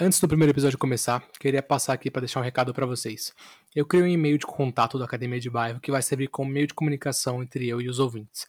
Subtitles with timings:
[0.00, 3.32] Antes do primeiro episódio começar, queria passar aqui para deixar um recado para vocês.
[3.72, 6.66] Eu criei um e-mail de contato da Academia de Bairro que vai servir como meio
[6.66, 8.44] de comunicação entre eu e os ouvintes.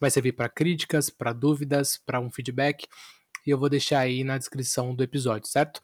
[0.00, 2.86] Vai servir para críticas, para dúvidas, para um feedback,
[3.46, 5.82] e eu vou deixar aí na descrição do episódio, certo?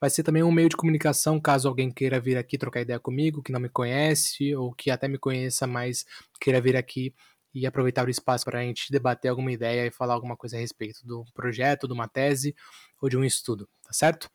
[0.00, 3.42] Vai ser também um meio de comunicação caso alguém queira vir aqui trocar ideia comigo,
[3.42, 6.06] que não me conhece, ou que até me conheça, mas
[6.40, 7.12] queira vir aqui
[7.54, 10.60] e aproveitar o espaço para a gente debater alguma ideia e falar alguma coisa a
[10.60, 12.54] respeito do projeto, de uma tese
[13.00, 14.28] ou de um estudo, tá certo?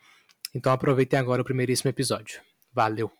[0.55, 2.41] Então aproveitem agora o primeiríssimo episódio.
[2.71, 3.11] Valeu!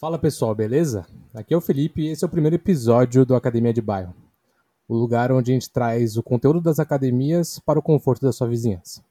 [0.00, 1.06] Fala pessoal, beleza?
[1.34, 4.14] Aqui é o Felipe e esse é o primeiro episódio do Academia de Bairro,
[4.88, 8.48] o lugar onde a gente traz o conteúdo das academias para o conforto da sua
[8.48, 9.04] vizinhança.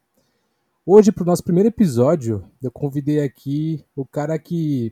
[0.85, 4.91] Hoje, para o nosso primeiro episódio, eu convidei aqui o cara que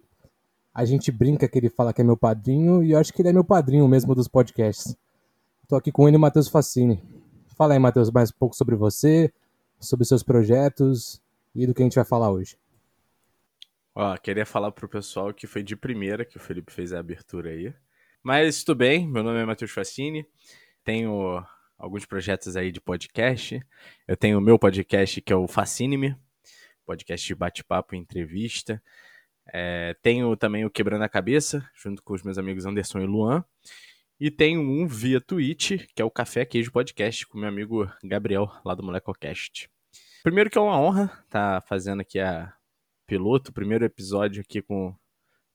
[0.77, 3.30] a gente brinca que ele fala que é meu padrinho e eu acho que ele
[3.30, 4.95] é meu padrinho mesmo dos podcasts.
[5.63, 7.03] Estou aqui com ele, Matheus Facini.
[7.58, 9.33] Fala aí, Matheus, mais um pouco sobre você,
[9.80, 11.20] sobre seus projetos
[11.55, 12.59] e do que a gente vai falar hoje.
[13.95, 17.50] Ó, queria falar pro pessoal que foi de primeira que o Felipe fez a abertura
[17.50, 17.73] aí.
[18.22, 20.28] Mas tudo bem, meu nome é Matheus Facini,
[20.83, 21.44] tenho
[21.75, 23.59] alguns projetos aí de podcast.
[24.08, 26.16] Eu tenho o meu podcast que é o Fascine-me,
[26.86, 28.80] podcast de bate-papo e entrevista.
[29.53, 33.44] É, tenho também o Quebrando a Cabeça, junto com os meus amigos Anderson e Luan.
[34.20, 38.52] E tenho um via Twitch, que é o Café Queijo Podcast, com meu amigo Gabriel,
[38.66, 39.70] lá do Molecocast.
[40.23, 42.52] Primeiro que é uma honra estar tá fazendo aqui a
[43.06, 44.94] piloto, primeiro episódio aqui com,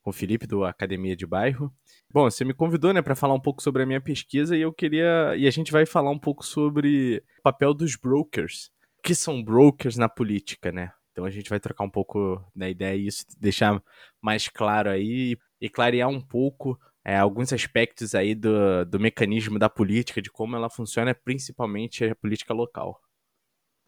[0.01, 1.73] com o Felipe do Academia de Bairro.
[2.11, 4.73] Bom, você me convidou, né, para falar um pouco sobre a minha pesquisa e eu
[4.73, 8.71] queria e a gente vai falar um pouco sobre o papel dos brokers.
[8.99, 10.93] O que são brokers na política, né?
[11.13, 13.83] Então a gente vai trocar um pouco da ideia e isso deixar
[14.21, 19.69] mais claro aí e clarear um pouco é, alguns aspectos aí do, do mecanismo da
[19.69, 23.01] política, de como ela funciona, principalmente a política local.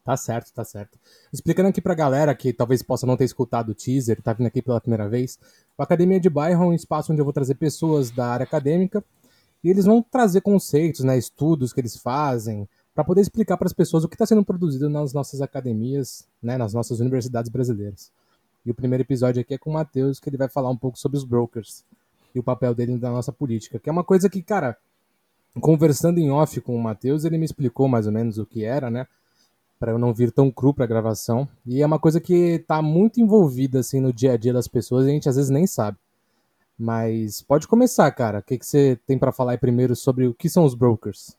[0.05, 0.99] Tá certo, tá certo.
[1.33, 4.61] Explicando aqui pra galera que talvez possa não ter escutado o teaser, tá vindo aqui
[4.61, 5.39] pela primeira vez,
[5.79, 9.03] o Academia de Bairro é um espaço onde eu vou trazer pessoas da área acadêmica
[9.63, 13.73] e eles vão trazer conceitos, né, estudos que eles fazem, para poder explicar para as
[13.73, 18.13] pessoas o que está sendo produzido nas nossas academias, né, nas nossas universidades brasileiras.
[18.65, 20.99] E o primeiro episódio aqui é com o Matheus, que ele vai falar um pouco
[20.99, 21.85] sobre os brokers
[22.35, 24.77] e o papel dele na nossa política, que é uma coisa que, cara,
[25.61, 28.91] conversando em off com o Matheus, ele me explicou mais ou menos o que era,
[28.91, 29.07] né?
[29.79, 31.49] Para eu não vir tão cru para a gravação.
[31.67, 35.05] E é uma coisa que está muito envolvida assim no dia a dia das pessoas
[35.05, 35.99] e a gente às vezes nem sabe.
[36.79, 38.39] Mas pode começar, cara.
[38.39, 41.37] O que, que você tem para falar aí primeiro sobre o que são os brokers?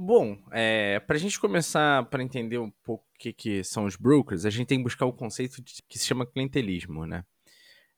[0.00, 3.96] Bom, é, para a gente começar para entender um pouco o que, que são os
[3.96, 7.24] brokers, a gente tem que buscar o conceito de, que se chama clientelismo, né?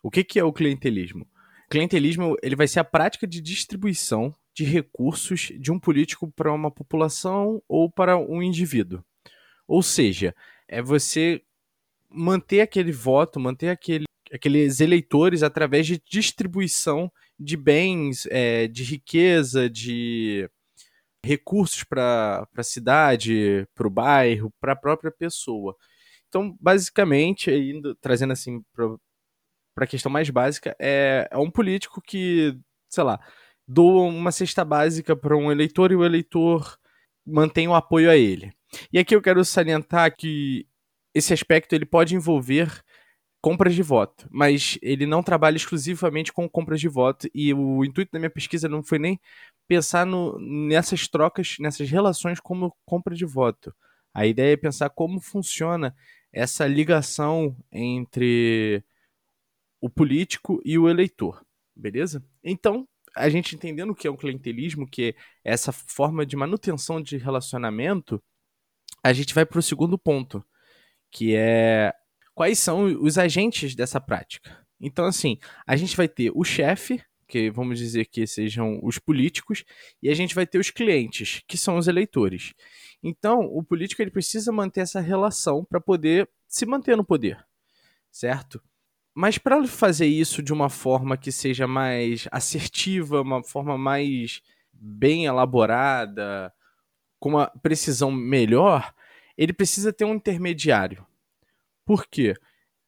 [0.02, 1.28] O que, que é o clientelismo?
[1.68, 6.70] Clientelismo ele vai ser a prática de distribuição de recursos de um político para uma
[6.70, 9.04] população ou para um indivíduo.
[9.68, 10.34] Ou seja,
[10.66, 11.42] é você
[12.08, 19.68] manter aquele voto, manter aquele, aqueles eleitores através de distribuição de bens, é, de riqueza,
[19.68, 20.48] de
[21.24, 25.76] recursos para a cidade, para o bairro, para a própria pessoa.
[26.28, 32.56] Então, basicamente, indo, trazendo assim para a questão mais básica, é, é um político que,
[32.88, 33.20] sei lá,
[33.66, 36.78] doa uma cesta básica para um eleitor e o eleitor
[37.26, 38.52] mantém o apoio a ele.
[38.92, 40.66] E aqui eu quero salientar que
[41.14, 42.82] esse aspecto ele pode envolver
[43.40, 48.12] compras de voto, mas ele não trabalha exclusivamente com compras de voto e o intuito
[48.12, 49.18] da minha pesquisa não foi nem
[49.66, 53.74] pensar no, nessas trocas, nessas relações como compra de voto.
[54.12, 55.94] A ideia é pensar como funciona
[56.32, 58.84] essa ligação entre
[59.80, 61.42] o político e o eleitor,
[61.74, 62.22] beleza?
[62.44, 62.86] Então,
[63.16, 65.14] a gente entendendo o que é o clientelismo, que
[65.44, 68.22] é essa forma de manutenção de relacionamento,
[69.02, 70.44] a gente vai para o segundo ponto,
[71.10, 71.92] que é
[72.40, 74.66] quais são os agentes dessa prática.
[74.80, 75.36] Então, assim,
[75.66, 79.62] a gente vai ter o chefe, que vamos dizer que sejam os políticos,
[80.02, 82.54] e a gente vai ter os clientes, que são os eleitores.
[83.02, 87.44] Então, o político ele precisa manter essa relação para poder se manter no poder,
[88.10, 88.58] certo?
[89.14, 94.40] Mas para fazer isso de uma forma que seja mais assertiva, uma forma mais
[94.72, 96.50] bem elaborada,
[97.18, 98.94] com uma precisão melhor,
[99.36, 101.04] ele precisa ter um intermediário.
[101.90, 102.36] Por quê?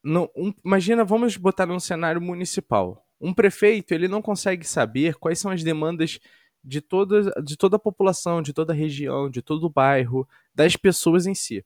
[0.05, 3.05] Um, imagina, vamos botar num cenário municipal.
[3.21, 6.21] Um prefeito ele não consegue saber quais são as demandas
[6.63, 10.77] de toda, de toda a população, de toda a região, de todo o bairro, das
[10.77, 11.65] pessoas em si.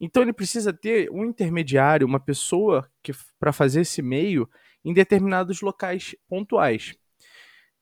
[0.00, 4.50] Então ele precisa ter um intermediário, uma pessoa que para fazer esse meio
[4.84, 6.96] em determinados locais pontuais.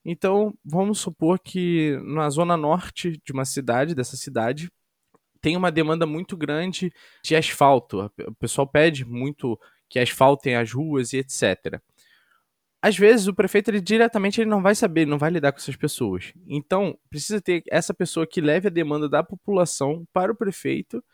[0.04, 4.70] Então, vamos supor que na zona norte de uma cidade, dessa cidade,
[5.42, 6.92] tem uma demanda muito grande
[7.22, 8.10] de asfalto.
[8.26, 9.58] O pessoal pede muito
[9.88, 11.80] que asfaltem as ruas e etc.
[12.80, 15.76] Às vezes o prefeito ele diretamente ele não vai saber, não vai lidar com essas
[15.76, 16.32] pessoas.
[16.46, 21.04] Então, precisa ter essa pessoa que leve a demanda da população para o prefeito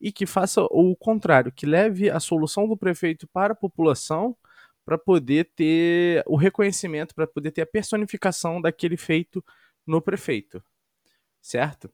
[0.00, 4.36] e que faça o contrário, que leve a solução do prefeito para a população
[4.84, 9.44] para poder ter o reconhecimento, para poder ter a personificação daquele feito
[9.86, 10.62] no prefeito.
[11.42, 11.90] Certo?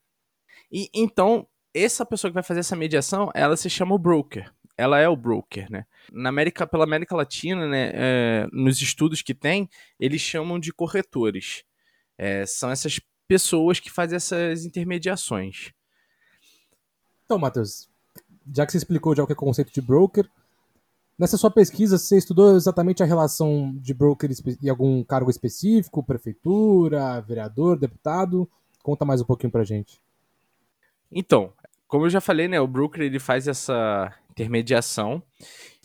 [0.70, 4.52] E então, essa pessoa que vai fazer essa mediação, ela se chama o broker.
[4.76, 5.84] Ela é o broker, né?
[6.12, 9.68] Na América, pela América Latina, né, é, nos estudos que tem,
[9.98, 11.64] eles chamam de corretores.
[12.16, 15.72] É, são essas pessoas que fazem essas intermediações.
[17.24, 17.88] Então, Matheus,
[18.52, 20.28] já que você explicou já o que é o conceito de broker,
[21.18, 24.30] nessa sua pesquisa você estudou exatamente a relação de broker
[24.60, 28.48] e algum cargo específico, prefeitura, vereador, deputado?
[28.82, 30.00] Conta mais um pouquinho pra gente.
[31.14, 31.52] Então,
[31.86, 35.22] como eu já falei, né, o broker ele faz essa intermediação.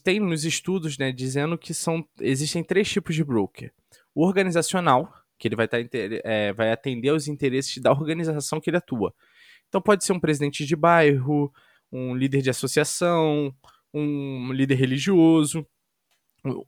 [0.04, 3.72] Tem nos estudos, né, dizendo que são existem três tipos de broker:
[4.16, 8.72] o organizacional, que ele vai, estar, tá é, vai atender aos interesses da organização que
[8.72, 9.14] ele atua.
[9.68, 11.54] Então pode ser um presidente de bairro,
[11.92, 13.54] um líder de associação,
[13.94, 15.64] um líder religioso,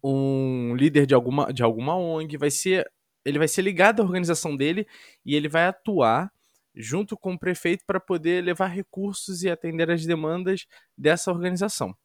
[0.03, 2.89] um líder de alguma, de alguma ONG, vai ser
[3.25, 4.87] ele vai ser ligado à organização dele
[5.25, 6.31] e ele vai atuar
[6.75, 10.65] junto com o prefeito para poder levar recursos e atender as demandas
[10.97, 11.95] dessa organização.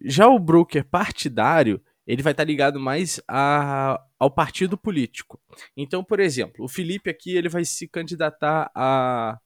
[0.00, 5.40] Já o broker partidário, ele vai estar ligado mais a, ao partido político.
[5.76, 9.38] Então, por exemplo, o Felipe aqui ele vai se candidatar à,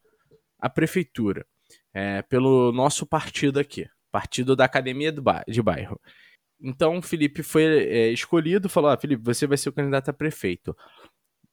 [0.59, 1.47] à prefeitura
[1.93, 6.01] é, pelo nosso partido aqui, partido da Academia de Bairro.
[6.61, 10.13] Então, o Felipe foi é, escolhido, falou: ah, Felipe, você vai ser o candidato a
[10.13, 10.75] prefeito.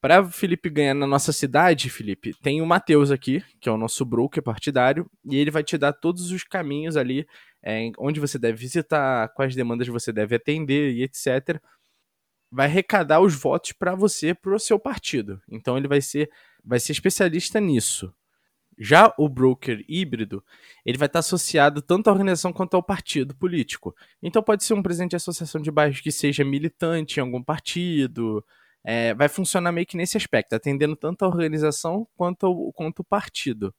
[0.04, 3.78] Para o Felipe ganhar na nossa cidade, Felipe, tem o Matheus aqui, que é o
[3.78, 7.26] nosso broker partidário, e ele vai te dar todos os caminhos ali,
[7.64, 11.58] é, onde você deve visitar, quais demandas você deve atender e etc.
[12.52, 15.42] Vai arrecadar os votos para você, para o seu partido.
[15.50, 16.30] Então ele vai ser,
[16.66, 18.14] vai ser especialista nisso.
[18.78, 20.44] Já o broker híbrido,
[20.86, 23.96] ele vai estar associado tanto à organização quanto ao partido político.
[24.22, 28.44] Então pode ser um presidente de associação de bairros que seja militante em algum partido.
[28.84, 33.06] É, vai funcionar meio que nesse aspecto, atendendo tanto a organização quanto, ao, quanto o
[33.06, 33.74] partido.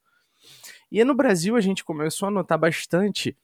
[0.90, 3.36] E no Brasil a gente começou a notar bastante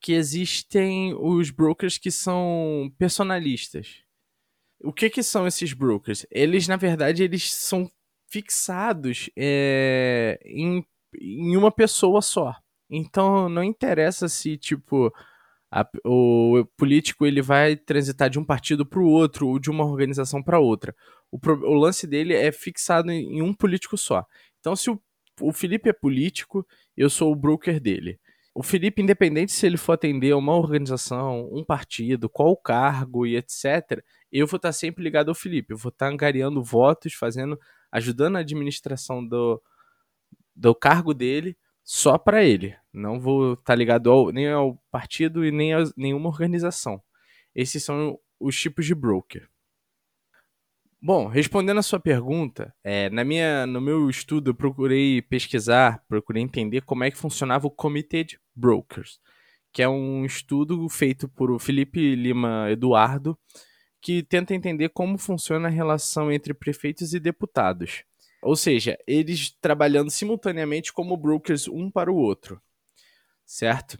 [0.00, 4.02] que existem os brokers que são personalistas.
[4.82, 6.26] O que, que são esses brokers?
[6.30, 7.90] Eles, na verdade, eles são
[8.28, 10.84] fixados é, em,
[11.20, 12.54] em uma pessoa só.
[12.90, 15.12] Então não interessa se, tipo,
[15.74, 19.84] a, o político ele vai transitar de um partido para o outro ou de uma
[19.84, 20.94] organização para outra.
[21.32, 24.24] O, o, lance dele é fixado em, em um político só.
[24.60, 25.02] Então, se o,
[25.40, 26.64] o Felipe é político,
[26.96, 28.20] eu sou o broker dele.
[28.54, 34.00] O Felipe, independente se ele for atender uma organização, um partido, qual cargo e etc.,
[34.30, 35.72] eu vou estar sempre ligado ao Felipe.
[35.72, 37.58] Eu vou estar angariando votos, fazendo
[37.90, 39.60] ajudando na administração do,
[40.54, 42.74] do cargo dele só para ele.
[42.92, 47.00] Não vou estar tá ligado ao, nem ao partido e nem a nenhuma organização.
[47.54, 49.48] Esses são os tipos de broker.
[51.00, 56.42] Bom, respondendo a sua pergunta, é, na minha, no meu estudo eu procurei pesquisar, procurei
[56.42, 59.20] entender como é que funcionava o Committed Brokers,
[59.70, 63.38] que é um estudo feito por o Felipe Lima Eduardo,
[64.00, 68.04] que tenta entender como funciona a relação entre prefeitos e deputados.
[68.44, 72.60] Ou seja, eles trabalhando simultaneamente como brokers um para o outro.
[73.46, 73.98] Certo?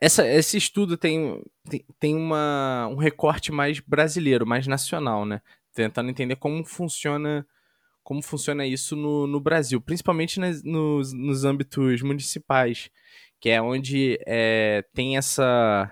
[0.00, 5.40] Essa, esse estudo tem, tem, tem uma, um recorte mais brasileiro, mais nacional, né?
[5.72, 7.46] Tentando entender como funciona
[8.02, 12.90] como funciona isso no, no Brasil, principalmente nas, nos, nos âmbitos municipais,
[13.40, 15.90] que é onde é, tem essa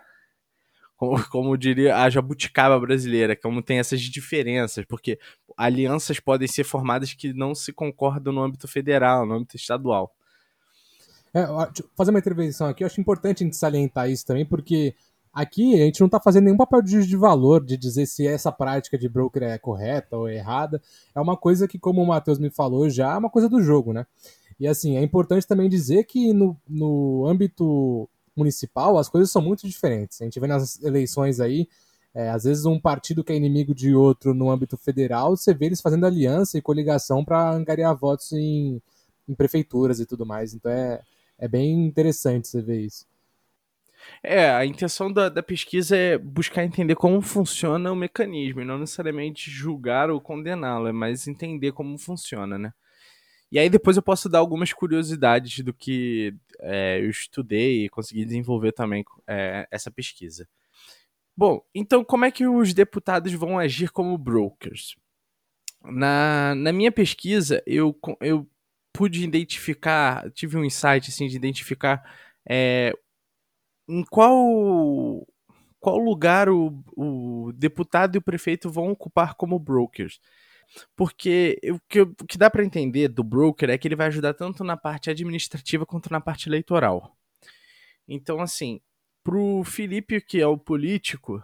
[1.02, 5.18] como, como diria a jabuticaba brasileira, como tem essas diferenças, porque
[5.56, 10.14] alianças podem ser formadas que não se concordam no âmbito federal, no âmbito estadual.
[11.34, 11.44] É,
[11.96, 14.94] fazer uma intervenção aqui, eu acho importante a gente salientar isso também, porque
[15.32, 18.52] aqui a gente não está fazendo nenhum papel de, de valor de dizer se essa
[18.52, 20.80] prática de broker é correta ou errada.
[21.14, 23.92] É uma coisa que, como o Matheus me falou já, é uma coisa do jogo,
[23.92, 24.06] né?
[24.60, 29.66] E assim, é importante também dizer que no, no âmbito municipal, as coisas são muito
[29.66, 30.20] diferentes.
[30.20, 31.68] A gente vê nas eleições aí,
[32.14, 35.66] é, às vezes um partido que é inimigo de outro no âmbito federal, você vê
[35.66, 38.82] eles fazendo aliança e coligação para angariar votos em,
[39.28, 40.54] em, prefeituras e tudo mais.
[40.54, 41.00] Então é,
[41.38, 43.06] é bem interessante você ver isso.
[44.22, 48.78] É, a intenção da, da pesquisa é buscar entender como funciona o mecanismo, e não
[48.78, 52.72] necessariamente julgar ou condená-lo, é mais entender como funciona, né?
[53.52, 58.24] E aí depois eu posso dar algumas curiosidades do que é, eu estudei e consegui
[58.24, 60.48] desenvolver também é, essa pesquisa.
[61.36, 64.96] Bom, então como é que os deputados vão agir como brokers?
[65.84, 68.48] Na, na minha pesquisa, eu, eu
[68.90, 72.02] pude identificar, tive um insight assim, de identificar
[72.48, 72.94] é,
[73.86, 75.26] em qual,
[75.78, 80.18] qual lugar o, o deputado e o prefeito vão ocupar como brokers.
[80.96, 84.34] Porque o que, o que dá para entender do broker é que ele vai ajudar
[84.34, 87.16] tanto na parte administrativa quanto na parte eleitoral.
[88.08, 88.80] Então, assim,
[89.22, 91.42] pro Felipe, que é o político,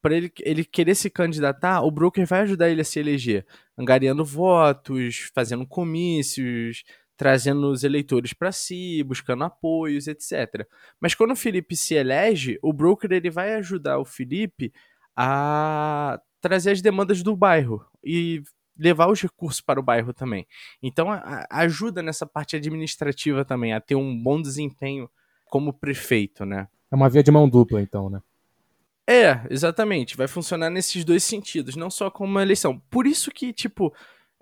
[0.00, 4.24] para ele, ele querer se candidatar, o broker vai ajudar ele a se eleger, angariando
[4.24, 6.84] votos, fazendo comícios,
[7.16, 10.66] trazendo os eleitores para si, buscando apoios, etc.
[11.00, 14.72] Mas quando o Felipe se elege, o broker ele vai ajudar o Felipe
[15.16, 18.40] a trazer as demandas do bairro e
[18.78, 20.46] levar os recursos para o bairro também.
[20.82, 25.10] Então a, ajuda nessa parte administrativa também a ter um bom desempenho
[25.46, 26.68] como prefeito, né?
[26.90, 28.22] É uma via de mão dupla, então, né?
[29.06, 30.16] É, exatamente.
[30.16, 32.78] Vai funcionar nesses dois sentidos, não só como uma eleição.
[32.90, 33.92] Por isso que, tipo,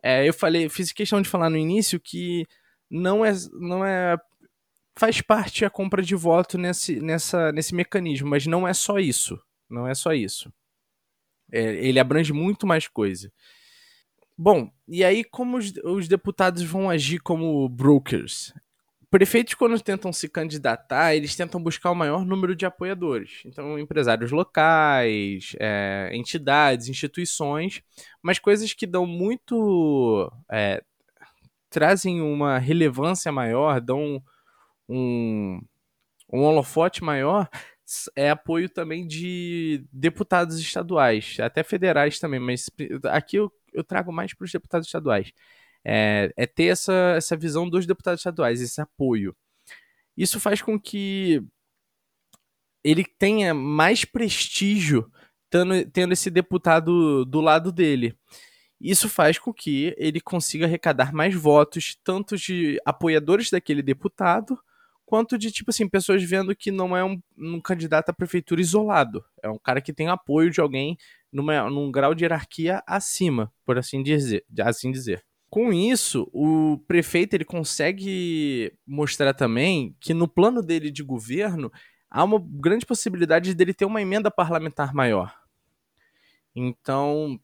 [0.02, 2.44] é, eu falei, fiz questão de falar no início que
[2.90, 4.16] não é, não é
[4.98, 9.38] faz parte a compra de voto nesse, nessa, nesse mecanismo, mas não é só isso.
[9.68, 10.52] Não é só isso.
[11.52, 13.30] É, ele abrange muito mais coisa.
[14.38, 18.52] Bom, e aí como os, os deputados vão agir como brokers?
[19.10, 23.42] Prefeitos, quando tentam se candidatar, eles tentam buscar o maior número de apoiadores.
[23.46, 27.82] Então, empresários locais, é, entidades, instituições,
[28.20, 30.30] mas coisas que dão muito.
[30.50, 30.82] É,
[31.70, 34.22] trazem uma relevância maior, dão
[34.88, 35.60] um,
[36.32, 37.48] um holofote maior,
[38.16, 42.68] é apoio também de deputados estaduais, até federais também, mas
[43.04, 45.32] aqui eu eu trago mais para os deputados estaduais.
[45.84, 49.36] É, é, ter essa, essa visão dos deputados estaduais, esse apoio.
[50.16, 51.42] Isso faz com que
[52.82, 55.10] ele tenha mais prestígio
[55.50, 58.16] tendo, tendo esse deputado do lado dele.
[58.80, 64.58] Isso faz com que ele consiga arrecadar mais votos, tanto de apoiadores daquele deputado,
[65.04, 69.24] quanto de, tipo assim, pessoas vendo que não é um, um candidato à prefeitura isolado.
[69.42, 70.98] É um cara que tem apoio de alguém
[71.32, 75.24] numa, num grau de hierarquia acima, por assim dizer, assim dizer.
[75.48, 81.70] Com isso, o prefeito ele consegue mostrar também que no plano dele de governo
[82.10, 85.34] há uma grande possibilidade dele ter uma emenda parlamentar maior.
[86.54, 87.38] Então,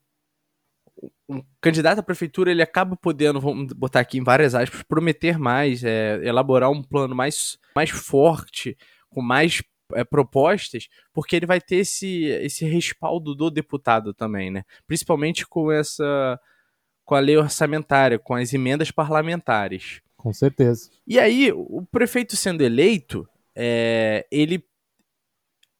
[1.29, 5.85] um candidato à prefeitura ele acaba podendo, vamos botar aqui em várias aspas, prometer mais,
[5.85, 8.77] é, elaborar um plano mais, mais forte,
[9.09, 9.63] com mais
[9.95, 14.65] é, propostas, porque ele vai ter esse, esse respaldo do deputado também, né?
[14.87, 16.39] Principalmente com essa
[17.05, 20.01] com a lei orçamentária, com as emendas parlamentares.
[20.17, 20.89] Com certeza.
[21.07, 24.65] E aí, o prefeito sendo eleito, é, ele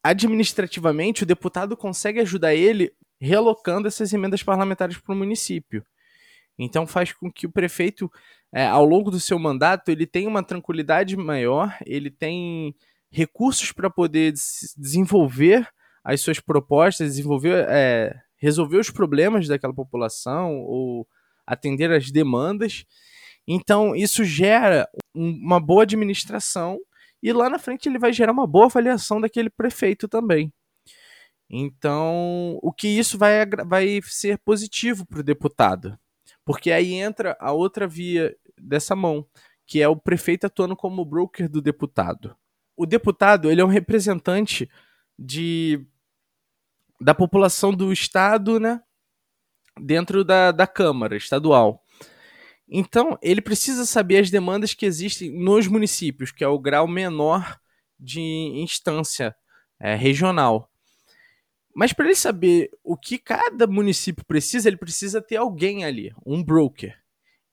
[0.03, 2.91] administrativamente o deputado consegue ajudar ele
[3.21, 5.85] relocando essas emendas parlamentares para o município.
[6.59, 8.11] Então faz com que o prefeito,
[8.53, 12.75] é, ao longo do seu mandato, ele tenha uma tranquilidade maior, ele tem
[13.13, 14.33] recursos para poder
[14.75, 15.69] desenvolver
[16.03, 21.07] as suas propostas, desenvolver, é, resolver os problemas daquela população ou
[21.45, 22.85] atender às demandas.
[23.47, 26.79] Então, isso gera uma boa administração
[27.21, 30.51] e lá na frente ele vai gerar uma boa avaliação daquele prefeito também.
[31.49, 35.97] Então, o que isso vai, vai ser positivo para o deputado,
[36.43, 39.27] porque aí entra a outra via dessa mão,
[39.67, 42.35] que é o prefeito atuando como broker do deputado
[42.75, 44.69] o deputado ele é um representante
[45.17, 45.85] de
[46.99, 48.81] da população do estado, né?
[49.79, 51.83] Dentro da, da Câmara Estadual.
[52.67, 57.59] Então, ele precisa saber as demandas que existem nos municípios, que é o grau menor
[57.99, 59.35] de instância
[59.79, 60.69] é, regional.
[61.75, 66.43] Mas para ele saber o que cada município precisa, ele precisa ter alguém ali, um
[66.43, 67.02] broker.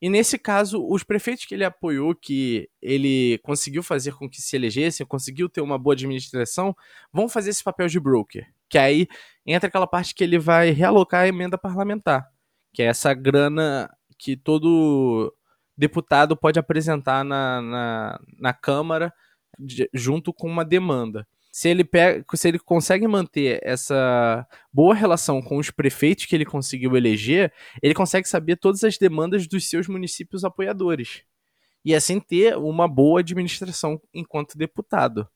[0.01, 4.55] E nesse caso, os prefeitos que ele apoiou, que ele conseguiu fazer com que se
[4.55, 6.75] elegessem, conseguiu ter uma boa administração,
[7.13, 8.51] vão fazer esse papel de broker.
[8.67, 9.07] Que aí
[9.45, 12.27] entra aquela parte que ele vai realocar a emenda parlamentar,
[12.73, 15.31] que é essa grana que todo
[15.77, 19.13] deputado pode apresentar na, na, na Câmara
[19.59, 21.27] de, junto com uma demanda
[21.61, 26.43] se ele pega, se ele consegue manter essa boa relação com os prefeitos que ele
[26.43, 27.53] conseguiu eleger,
[27.83, 31.21] ele consegue saber todas as demandas dos seus municípios apoiadores.
[31.85, 35.29] E assim ter uma boa administração enquanto deputado.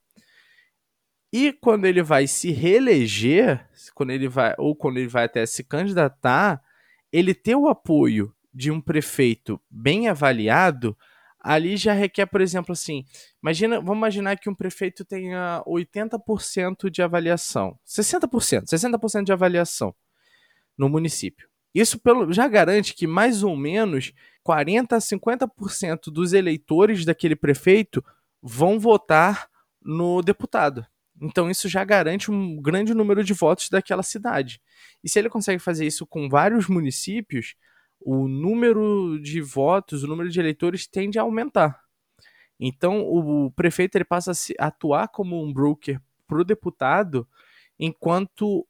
[1.32, 3.64] E quando ele vai se reeleger,
[3.94, 6.60] quando ele vai ou quando ele vai até se candidatar,
[7.14, 10.98] ele ter o apoio de um prefeito bem avaliado,
[11.46, 13.06] ali já requer, por exemplo, assim,
[13.42, 19.94] imagina, vamos imaginar que um prefeito tenha 80% de avaliação, 60%, 60% de avaliação
[20.76, 21.48] no município.
[21.72, 24.12] Isso pelo, já garante que mais ou menos
[24.42, 28.04] 40 a 50% dos eleitores daquele prefeito
[28.42, 29.48] vão votar
[29.80, 30.84] no deputado.
[31.22, 34.60] Então isso já garante um grande número de votos daquela cidade.
[35.04, 37.56] E se ele consegue fazer isso com vários municípios,
[38.06, 41.82] o número de votos, o número de eleitores tende a aumentar.
[42.60, 47.28] Então, o prefeito ele passa a atuar como um broker para o deputado
[47.80, 48.66] enquanto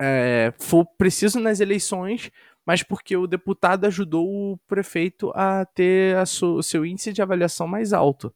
[0.00, 2.30] é, for preciso nas eleições,
[2.64, 7.66] mas porque o deputado ajudou o prefeito a ter a o seu índice de avaliação
[7.66, 8.32] mais alto.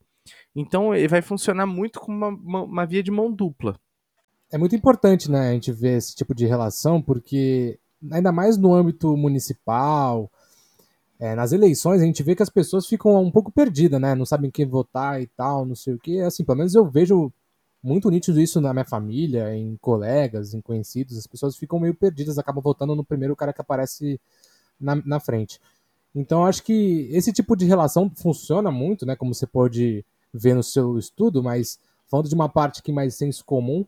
[0.57, 3.79] Então, ele vai funcionar muito como uma, uma, uma via de mão dupla.
[4.53, 7.79] É muito importante, né, a gente ver esse tipo de relação, porque
[8.11, 10.31] ainda mais no âmbito municipal,
[11.19, 14.15] é, nas eleições a gente vê que as pessoas ficam um pouco perdidas, né?
[14.15, 16.21] Não sabem quem votar e tal, não sei o que.
[16.21, 17.33] Assim, pelo menos eu vejo
[17.83, 21.17] muito nítido isso na minha família, em colegas, em conhecidos.
[21.17, 24.21] As pessoas ficam meio perdidas, acabam votando no primeiro cara que aparece
[24.81, 25.61] na, na frente.
[26.15, 29.17] Então acho que esse tipo de relação funciona muito, né?
[29.17, 33.15] Como você pode ver no seu estudo, mas falando de uma parte que é mais
[33.15, 33.85] senso comum,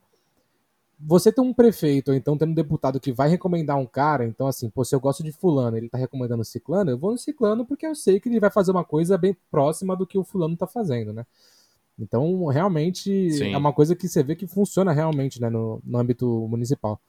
[0.98, 4.46] você tem um prefeito, ou então tem um deputado que vai recomendar um cara, então
[4.46, 7.66] assim, pô, se eu gosto de fulano, ele tá recomendando ciclano, eu vou no ciclano
[7.66, 10.56] porque eu sei que ele vai fazer uma coisa bem próxima do que o fulano
[10.56, 11.26] tá fazendo, né?
[11.98, 13.52] Então, realmente, Sim.
[13.52, 17.00] é uma coisa que você vê que funciona realmente, né, no, no âmbito municipal.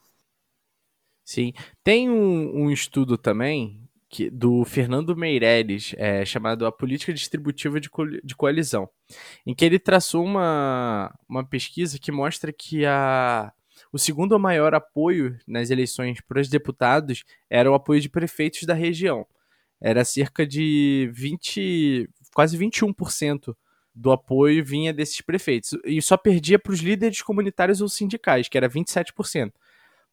[1.25, 1.53] Sim.
[1.83, 7.89] Tem um, um estudo também que, do Fernando Meirelles, é, chamado A Política Distributiva de,
[7.89, 8.89] Co de Coalizão,
[9.45, 13.51] em que ele traçou uma, uma pesquisa que mostra que a
[13.91, 18.73] o segundo maior apoio nas eleições para os deputados era o apoio de prefeitos da
[18.73, 19.25] região.
[19.79, 23.55] Era cerca de 20, quase 21%
[23.93, 25.71] do apoio vinha desses prefeitos.
[25.85, 29.51] E só perdia para os líderes comunitários ou sindicais, que era 27%.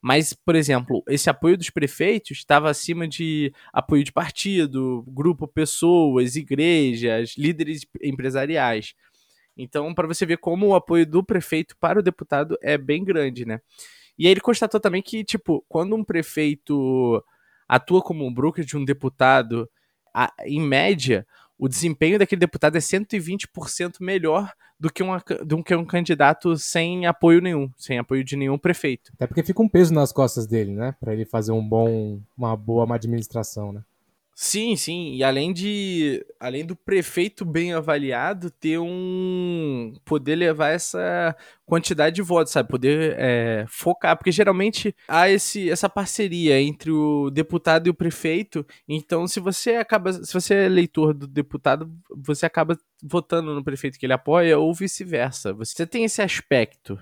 [0.00, 6.36] Mas, por exemplo, esse apoio dos prefeitos estava acima de apoio de partido, grupo pessoas,
[6.36, 8.94] igrejas, líderes empresariais.
[9.56, 13.44] Então, para você ver como o apoio do prefeito para o deputado é bem grande,
[13.44, 13.60] né?
[14.18, 17.22] E aí ele constatou também que, tipo, quando um prefeito
[17.68, 19.68] atua como um broker de um deputado,
[20.12, 21.26] a, em média,
[21.58, 27.06] o desempenho daquele deputado é 120% melhor do que, uma, do que um candidato sem
[27.06, 29.12] apoio nenhum, sem apoio de nenhum prefeito.
[29.14, 30.94] Até porque fica um peso nas costas dele, né?
[31.00, 33.82] Para ele fazer um bom, uma boa administração, né?
[34.36, 35.14] Sim, sim.
[35.14, 36.24] E além de.
[36.40, 39.94] Além do prefeito bem avaliado, ter um.
[40.04, 42.68] poder levar essa quantidade de votos, sabe?
[42.68, 44.16] Poder é, focar.
[44.16, 48.66] Porque geralmente há esse, essa parceria entre o deputado e o prefeito.
[48.88, 50.12] Então, se você acaba.
[50.12, 54.74] Se você é eleitor do deputado, você acaba votando no prefeito que ele apoia, ou
[54.74, 55.52] vice-versa.
[55.52, 56.98] Você tem esse aspecto.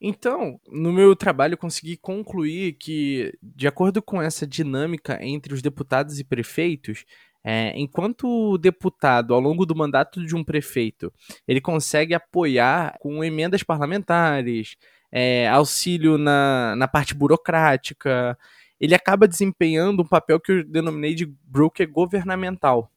[0.00, 6.18] Então, no meu trabalho, consegui concluir que, de acordo com essa dinâmica entre os deputados
[6.18, 7.04] e prefeitos,
[7.42, 11.12] é, enquanto o deputado, ao longo do mandato de um prefeito,
[11.46, 14.76] ele consegue apoiar com emendas parlamentares,
[15.10, 18.36] é, auxílio na, na parte burocrática,
[18.78, 22.90] ele acaba desempenhando um papel que eu denominei de broker governamental.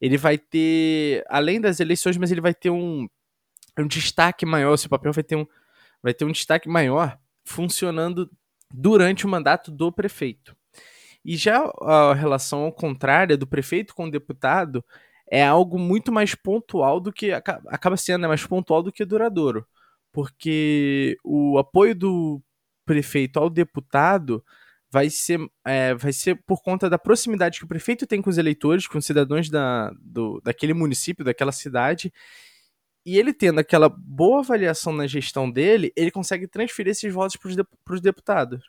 [0.00, 3.06] Ele vai ter, além das eleições, mas ele vai ter um,
[3.78, 5.46] um destaque maior, seu papel vai ter um,
[6.02, 8.30] vai ter um destaque maior funcionando
[8.72, 10.56] durante o mandato do prefeito.
[11.24, 14.84] E já a relação ao contrário do prefeito com o deputado
[15.30, 19.66] é algo muito mais pontual do que acaba sendo né, mais pontual do que duradouro,
[20.12, 22.42] porque o apoio do
[22.84, 24.44] prefeito ao deputado
[24.90, 28.38] vai ser, é, vai ser por conta da proximidade que o prefeito tem com os
[28.38, 32.12] eleitores, com os cidadãos da, do, daquele município, daquela cidade,
[33.04, 37.94] e ele tendo aquela boa avaliação na gestão dele, ele consegue transferir esses votos para
[37.94, 38.62] os deputados.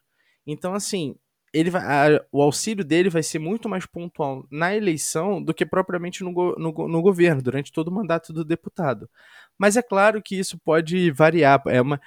[0.45, 1.15] Então, assim,
[1.53, 1.83] ele vai,
[2.15, 6.31] a, o auxílio dele vai ser muito mais pontual na eleição do que propriamente no,
[6.31, 9.09] no, no, governo, durante todo o mandato do deputado.
[9.57, 11.61] Mas é claro que isso pode variar.
[11.67, 11.99] É uma,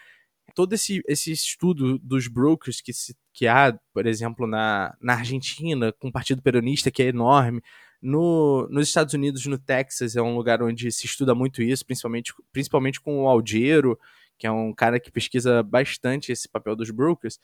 [0.54, 5.92] todo esse, esse estudo dos brokers que, se, que há, por exemplo, na, na Argentina,
[5.92, 7.62] com o Partido Peronista, que é enorme,
[8.04, 12.34] no, nos Estados Unidos, no Texas, é um lugar onde se estuda muito isso, principalmente,
[12.52, 13.98] principalmente com o Aldiero,
[14.38, 17.40] que é um cara que pesquisa bastante esse papel dos brokers.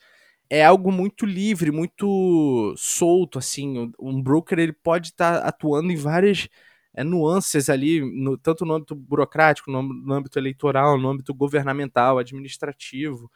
[0.49, 3.91] É algo muito livre, muito solto, assim.
[3.99, 6.47] Um broker ele pode estar tá atuando em várias
[6.93, 12.19] é, nuances ali, no, tanto no âmbito burocrático, no, no âmbito eleitoral, no âmbito governamental,
[12.19, 13.31] administrativo.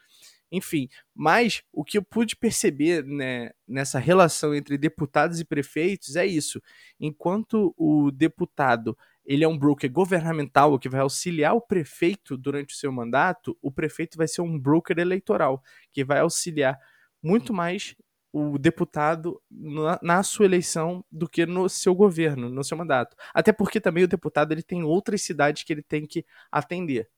[0.52, 0.88] Enfim.
[1.14, 6.62] Mas o que eu pude perceber né, nessa relação entre deputados e prefeitos é isso.
[7.00, 12.78] Enquanto o deputado ele é um broker governamental que vai auxiliar o prefeito durante o
[12.78, 16.80] seu mandato, o prefeito vai ser um broker eleitoral que vai auxiliar
[17.24, 17.96] muito mais
[18.32, 23.16] o deputado na, na, sua eleição do que no seu governo, no seu mandato.
[23.34, 27.10] Até porque também o deputado ele tem outras cidades que ele tem que atender.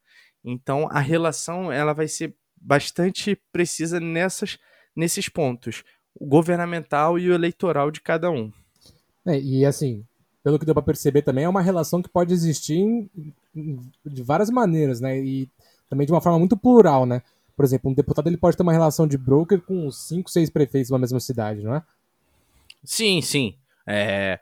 [0.43, 2.37] Então a relação ela vai ser
[2.67, 4.59] bastante precisa nessas,
[4.93, 8.51] nesses pontos, o governamental e o eleitoral de cada um.
[9.25, 10.03] É, e assim,
[10.43, 13.09] pelo que deu para perceber também, é uma relação que pode existir em,
[13.55, 15.17] em, de várias maneiras, né?
[15.17, 15.49] E
[15.89, 17.21] também de uma forma muito plural, né?
[17.55, 20.91] Por exemplo, um deputado ele pode ter uma relação de broker com cinco, seis prefeitos
[20.91, 21.81] na mesma cidade, não é?
[22.83, 23.55] Sim, sim.
[23.87, 24.39] É,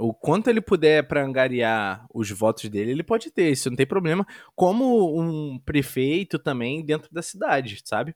[0.00, 3.86] o quanto ele puder para angariar os votos dele, ele pode ter, isso não tem
[3.86, 4.26] problema.
[4.56, 8.14] Como um prefeito também dentro da cidade, sabe?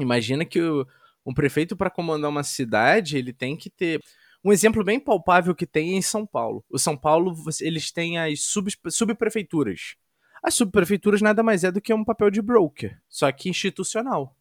[0.00, 0.86] Imagina que o,
[1.26, 4.00] um prefeito para comandar uma cidade, ele tem que ter
[4.42, 6.64] um exemplo bem palpável que tem é em São Paulo.
[6.70, 9.96] O São Paulo, eles têm as sub, subprefeituras.
[10.42, 14.36] As subprefeituras nada mais é do que um papel de broker, só que institucional.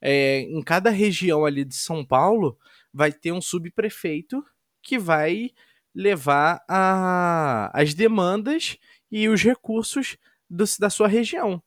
[0.00, 2.58] É, em cada região ali de São Paulo
[2.92, 4.42] vai ter um subprefeito
[4.82, 5.50] que vai
[5.94, 8.76] levar a, as demandas
[9.10, 10.16] e os recursos
[10.48, 11.62] do, da sua região,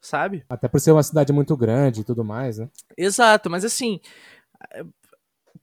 [0.00, 0.44] sabe?
[0.48, 2.68] Até por ser uma cidade muito grande e tudo mais, né?
[2.96, 4.00] Exato, mas assim,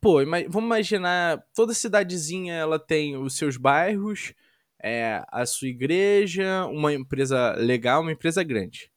[0.01, 4.33] pô, vamos imaginar, toda cidadezinha ela tem os seus bairros,
[4.81, 8.91] é, a sua igreja, uma empresa legal, uma empresa grande.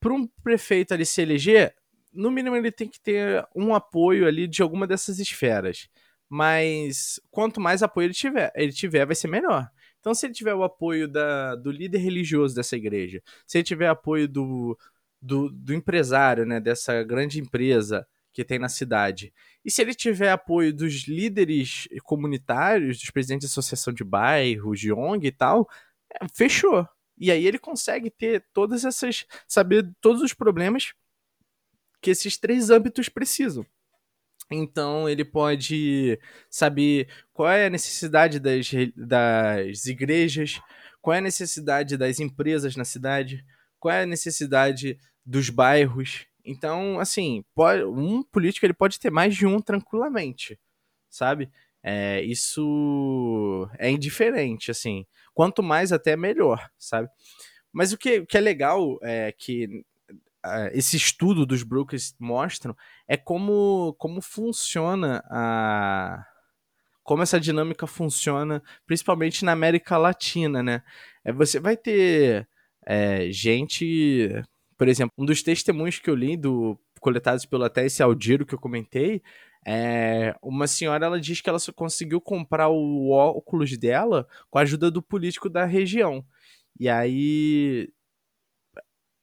[0.00, 1.74] Para um prefeito ali se eleger,
[2.12, 5.88] no mínimo ele tem que ter um apoio ali de alguma dessas esferas.
[6.34, 9.70] Mas quanto mais apoio ele tiver, ele tiver vai ser melhor.
[10.00, 13.86] Então, se ele tiver o apoio da, do líder religioso dessa igreja, se ele tiver
[13.86, 14.78] apoio do,
[15.20, 19.30] do, do empresário, né, dessa grande empresa que tem na cidade,
[19.62, 24.90] e se ele tiver apoio dos líderes comunitários, dos presidentes de associação de bairros, de
[24.90, 25.68] ONG e tal,
[26.10, 26.88] é, fechou.
[27.18, 29.26] E aí ele consegue ter todas essas.
[29.46, 30.94] saber todos os problemas
[32.00, 33.66] que esses três âmbitos precisam.
[34.54, 36.18] Então ele pode
[36.50, 40.60] saber qual é a necessidade das, das igrejas,
[41.00, 43.44] qual é a necessidade das empresas na cidade,
[43.78, 49.34] qual é a necessidade dos bairros, então, assim, pode, um político ele pode ter mais
[49.34, 50.58] de um tranquilamente,
[51.08, 51.50] sabe?
[51.82, 55.06] É, isso é indiferente, assim.
[55.34, 57.08] Quanto mais, até melhor, sabe?
[57.72, 59.84] Mas o que, o que é legal é que
[60.72, 62.76] esse estudo dos brokers mostram
[63.06, 66.26] é como, como funciona a.
[67.04, 70.82] Como essa dinâmica funciona, principalmente na América Latina, né?
[71.24, 72.48] É, você vai ter
[72.86, 74.44] é, gente
[74.82, 78.52] por exemplo, um dos testemunhos que eu li do coletados pelo até esse Aldiro que
[78.52, 79.22] eu comentei,
[79.64, 84.62] é, uma senhora ela diz que ela só conseguiu comprar o óculos dela com a
[84.62, 86.24] ajuda do político da região.
[86.80, 87.90] E aí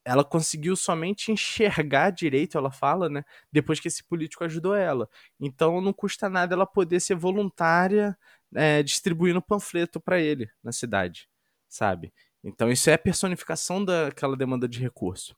[0.10, 3.24] ela conseguiu somente enxergar direito, ela fala, né?
[3.52, 5.08] Depois que esse político ajudou ela.
[5.39, 8.17] Então não custa nada ela poder ser voluntária
[8.56, 11.30] é, distribuindo panfleto para ele na cidade,
[11.67, 12.12] sabe?
[12.43, 15.36] Então isso é a personificação daquela demanda de recurso.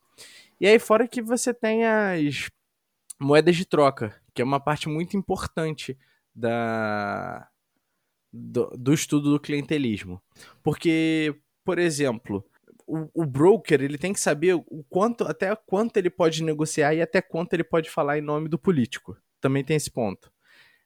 [0.59, 2.49] E aí, fora que você tem as
[3.19, 5.97] moedas de troca, que é uma parte muito importante
[6.33, 7.49] da,
[8.31, 10.21] do, do estudo do clientelismo.
[10.63, 12.45] Porque, por exemplo,
[12.87, 17.01] o, o, broker ele tem que saber o quanto, até quanto ele pode negociar e
[17.01, 19.17] até quanto ele pode falar em nome do político.
[19.39, 20.31] Também tem esse ponto.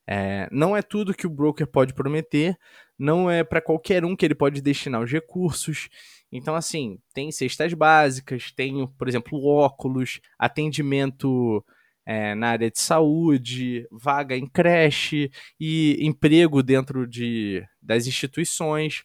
[0.07, 2.57] É, não é tudo que o broker pode prometer,
[2.97, 5.89] não é para qualquer um que ele pode destinar os recursos.
[6.31, 11.63] Então, assim, tem cestas básicas, tem, por exemplo, óculos, atendimento
[12.05, 19.03] é, na área de saúde, vaga em creche e emprego dentro de, das instituições.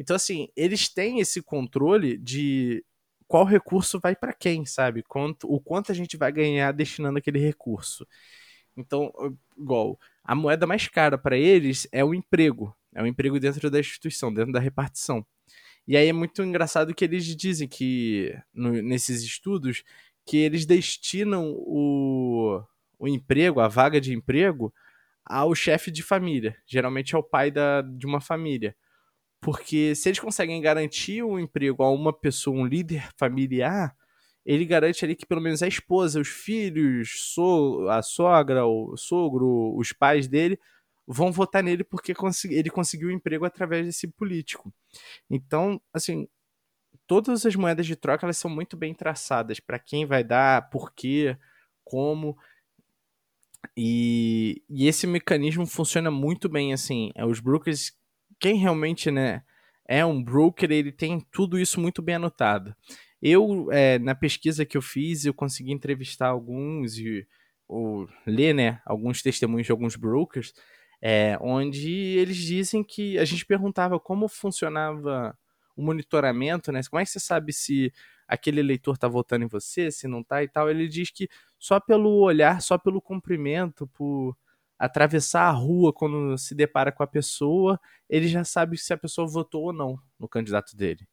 [0.00, 2.82] Então, assim, eles têm esse controle de
[3.28, 5.02] qual recurso vai para quem, sabe?
[5.02, 8.06] Quanto, o quanto a gente vai ganhar destinando aquele recurso.
[8.74, 9.12] Então,
[9.58, 12.74] igual, a moeda mais cara para eles é o emprego.
[12.94, 15.24] É o emprego dentro da instituição, dentro da repartição.
[15.86, 19.84] E aí é muito engraçado que eles dizem que, no, nesses estudos,
[20.24, 22.62] que eles destinam o,
[22.98, 24.72] o emprego, a vaga de emprego,
[25.26, 26.56] ao chefe de família.
[26.66, 28.74] Geralmente é o pai da, de uma família.
[29.40, 33.96] Porque se eles conseguem garantir o um emprego a uma pessoa, um líder familiar,
[34.44, 39.74] ele garante ali que pelo menos a esposa, os filhos, so, a sogra, o sogro,
[39.76, 40.58] os pais dele
[41.06, 42.14] vão votar nele porque
[42.50, 44.72] ele conseguiu um emprego através desse político.
[45.28, 46.28] Então, assim,
[47.06, 50.92] todas as moedas de troca elas são muito bem traçadas para quem vai dar, por
[50.92, 51.36] quê,
[51.84, 52.38] como.
[53.76, 57.10] E, e esse mecanismo funciona muito bem assim.
[57.14, 57.92] É, os brokers,
[58.40, 59.42] quem realmente né,
[59.86, 62.74] é um broker, ele tem tudo isso muito bem anotado.
[63.22, 67.26] Eu, é, na pesquisa que eu fiz, eu consegui entrevistar alguns e
[67.68, 70.52] ou, ler né, alguns testemunhos de alguns brokers,
[71.00, 75.38] é, onde eles dizem que a gente perguntava como funcionava
[75.76, 76.80] o monitoramento, né?
[76.90, 77.92] Como é que você sabe se
[78.26, 80.68] aquele eleitor está votando em você, se não está e tal?
[80.68, 84.36] Ele diz que só pelo olhar, só pelo cumprimento, por
[84.80, 89.28] atravessar a rua quando se depara com a pessoa, ele já sabe se a pessoa
[89.28, 91.06] votou ou não no candidato dele.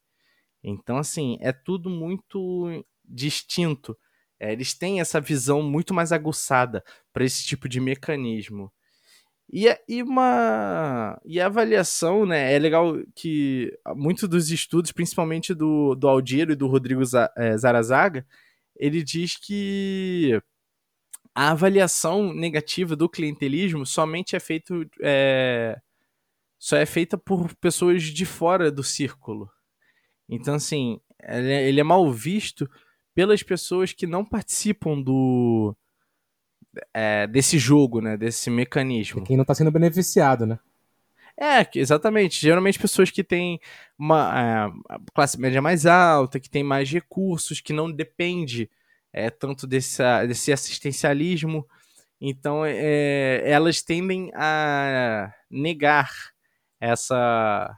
[0.64, 3.96] Então, assim, é tudo muito distinto.
[4.40, 8.72] É, eles têm essa visão muito mais aguçada para esse tipo de mecanismo.
[9.52, 12.52] E, e, uma e a avaliação, né?
[12.54, 17.02] É legal que muitos dos estudos, principalmente do, do Aldiero e do Rodrigo
[17.36, 18.26] é, Zarazaga,
[18.76, 20.40] ele diz que
[21.38, 25.80] a avaliação negativa do clientelismo somente é feito é,
[26.58, 29.48] só é feita por pessoas de fora do círculo.
[30.28, 32.68] Então, assim, ele é, é mal visto
[33.14, 35.76] pelas pessoas que não participam do,
[36.92, 38.16] é, desse jogo, né?
[38.16, 39.22] Desse mecanismo.
[39.22, 40.58] É quem não está sendo beneficiado, né?
[41.36, 42.42] É, exatamente.
[42.42, 43.60] Geralmente pessoas que têm
[43.96, 48.68] uma é, classe média mais alta, que têm mais recursos, que não depende
[49.12, 51.66] é, tanto desse, desse assistencialismo.
[52.20, 56.10] Então, é, elas tendem a negar
[56.80, 57.76] essa,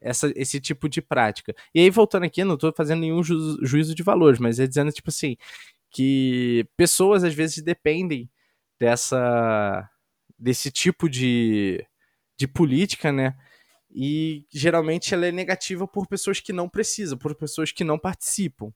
[0.00, 1.54] essa, esse tipo de prática.
[1.74, 4.92] E aí, voltando aqui, não estou fazendo nenhum ju juízo de valores, mas é dizendo,
[4.92, 5.36] tipo assim,
[5.90, 8.30] que pessoas às vezes dependem
[8.78, 9.88] dessa
[10.38, 11.86] desse tipo de,
[12.36, 13.36] de política, né?
[13.90, 18.72] E geralmente ela é negativa por pessoas que não precisam, por pessoas que não participam,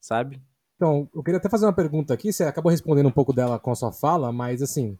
[0.00, 0.40] sabe?
[0.80, 3.70] Então, eu queria até fazer uma pergunta aqui, você acabou respondendo um pouco dela com
[3.70, 4.96] a sua fala, mas assim,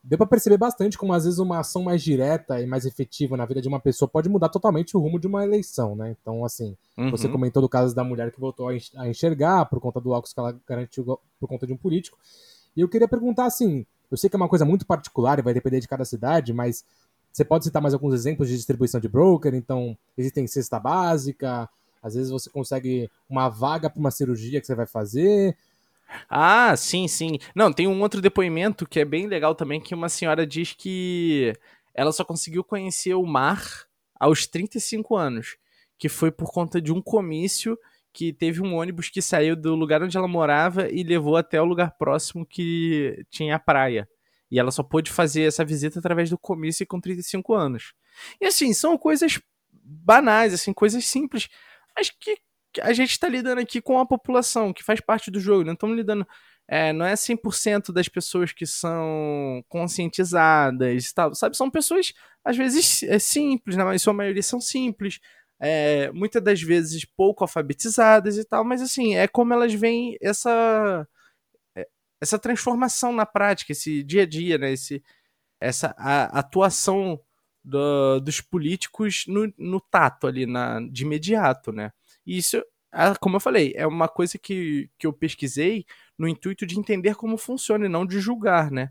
[0.00, 3.44] deu para perceber bastante como às vezes uma ação mais direta e mais efetiva na
[3.44, 6.14] vida de uma pessoa pode mudar totalmente o rumo de uma eleição, né?
[6.22, 7.10] Então, assim, uhum.
[7.10, 10.38] você comentou do caso da mulher que voltou a enxergar por conta do óculos que
[10.38, 12.16] ela garantiu por conta de um político.
[12.76, 15.52] E eu queria perguntar assim, eu sei que é uma coisa muito particular e vai
[15.52, 16.84] depender de cada cidade, mas
[17.32, 19.52] você pode citar mais alguns exemplos de distribuição de broker?
[19.56, 21.68] Então, existem cesta básica,
[22.02, 25.56] às vezes você consegue uma vaga para uma cirurgia que você vai fazer.
[26.28, 27.38] Ah, sim, sim.
[27.54, 31.52] Não, tem um outro depoimento que é bem legal também, que uma senhora diz que
[31.94, 33.86] ela só conseguiu conhecer o mar
[34.18, 35.56] aos 35 anos,
[35.98, 37.78] que foi por conta de um comício
[38.12, 41.66] que teve um ônibus que saiu do lugar onde ela morava e levou até o
[41.66, 44.08] lugar próximo que tinha a praia.
[44.50, 47.92] E ela só pôde fazer essa visita através do comício com 35 anos.
[48.40, 49.38] E assim, são coisas
[49.70, 51.48] banais, assim, coisas simples,
[51.96, 52.36] mas que
[52.80, 55.96] a gente está lidando aqui com a população, que faz parte do jogo, não estamos
[55.96, 56.26] lidando.
[56.68, 61.56] É, não é 100% das pessoas que são conscientizadas, sabe?
[61.56, 62.12] São pessoas,
[62.44, 65.20] às vezes, é simples, na sua maioria são simples,
[65.60, 71.06] é, muitas das vezes pouco alfabetizadas e tal, mas assim, é como elas veem essa
[71.76, 71.86] é,
[72.20, 74.72] essa transformação na prática, esse dia a dia, né?
[74.72, 75.02] Esse,
[75.60, 77.20] essa a, atuação
[77.66, 81.90] do, dos políticos no, no tato ali, na, de imediato, né?
[82.24, 82.62] E isso,
[83.20, 85.84] como eu falei, é uma coisa que, que eu pesquisei
[86.16, 88.90] no intuito de entender como funciona e não de julgar, né?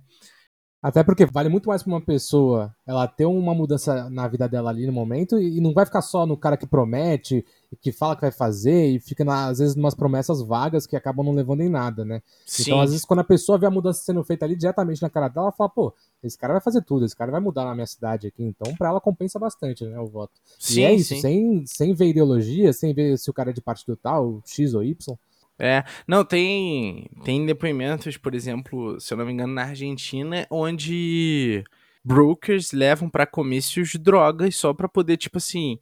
[0.86, 4.70] Até porque vale muito mais para uma pessoa ela ter uma mudança na vida dela
[4.70, 7.44] ali no momento e não vai ficar só no cara que promete,
[7.82, 11.34] que fala que vai fazer e fica, às vezes, umas promessas vagas que acabam não
[11.34, 12.22] levando em nada, né?
[12.46, 12.62] Sim.
[12.62, 15.28] Então, às vezes, quando a pessoa vê a mudança sendo feita ali diretamente na cara
[15.28, 17.88] dela, ela fala, pô, esse cara vai fazer tudo, esse cara vai mudar na minha
[17.88, 18.44] cidade aqui.
[18.44, 20.34] Então, para ela compensa bastante, né, o voto.
[20.60, 23.62] Sim, e é isso, sem, sem ver ideologia, sem ver se o cara é de
[23.62, 25.18] partido tal, X ou Y.
[25.58, 31.64] É, não, tem, tem depoimentos, por exemplo, se eu não me engano, na Argentina, onde
[32.04, 35.80] brokers levam para comícios drogas só para poder, tipo assim,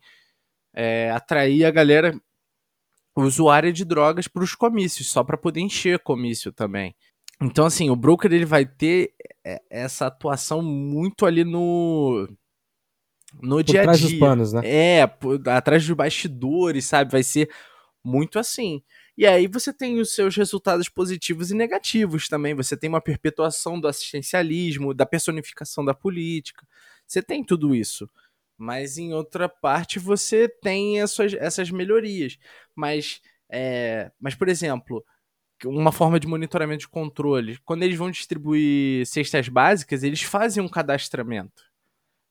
[0.74, 2.16] é, atrair a galera
[3.16, 6.96] usuária de drogas para os comícios, só para poder encher comício também.
[7.42, 12.28] Então, assim, o broker ele vai ter é, essa atuação muito ali no
[13.42, 13.92] no por dia a dia.
[13.94, 14.62] Atrás dos panos, né?
[14.64, 17.12] É, por, atrás dos bastidores, sabe?
[17.12, 17.50] Vai ser
[18.04, 18.82] muito assim.
[19.18, 22.56] E aí você tem os seus resultados positivos e negativos também.
[22.56, 26.66] Você tem uma perpetuação do assistencialismo, da personificação da política.
[27.06, 28.10] Você tem tudo isso.
[28.58, 32.38] Mas em outra parte você tem essas, essas melhorias.
[32.76, 35.04] Mas, é, mas, por exemplo,
[35.66, 37.58] uma forma de monitoramento de controle.
[37.66, 41.64] Quando eles vão distribuir cestas básicas, eles fazem um cadastramento.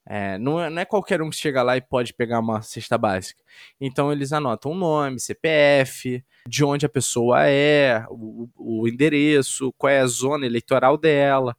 [0.05, 2.99] É, não, é, não é qualquer um que chega lá e pode pegar uma cesta
[2.99, 3.43] básica.
[3.81, 9.91] Então eles anotam o nome, CPF, de onde a pessoa é, o, o endereço, qual
[9.91, 11.57] é a zona eleitoral dela.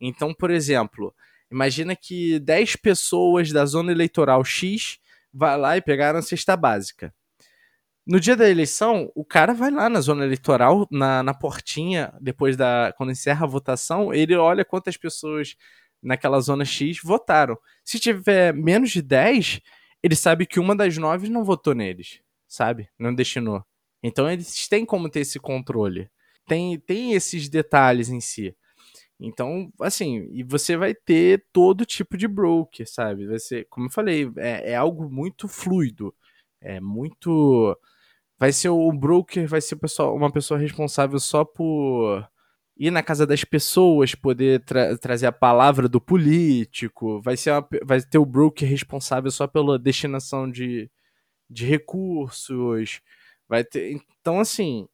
[0.00, 1.14] Então, por exemplo,
[1.50, 4.98] imagina que 10 pessoas da zona eleitoral X
[5.32, 7.14] vai lá e pegaram a cesta básica.
[8.06, 12.56] No dia da eleição, o cara vai lá na zona eleitoral, na, na portinha, depois
[12.56, 12.94] da.
[12.96, 15.56] Quando encerra a votação, ele olha quantas pessoas
[16.06, 17.58] naquela zona X votaram.
[17.84, 19.60] Se tiver menos de 10,
[20.02, 22.88] ele sabe que uma das nove não votou neles, sabe?
[22.98, 23.64] Não destinou.
[24.02, 26.08] Então eles têm como ter esse controle.
[26.46, 28.56] Tem, tem esses detalhes em si.
[29.18, 33.38] Então, assim, e você vai ter todo tipo de broker, sabe?
[33.40, 36.14] Ser, como eu falei, é, é algo muito fluido.
[36.60, 37.76] É muito
[38.38, 39.78] vai ser o broker, vai ser
[40.14, 42.28] uma pessoa responsável só por
[42.76, 47.66] ir na casa das pessoas, poder tra trazer a palavra do político, vai, ser uma,
[47.84, 50.90] vai ter o broker responsável só pela destinação de,
[51.48, 53.00] de recursos,
[53.48, 53.92] vai ter...
[54.20, 54.86] Então, assim,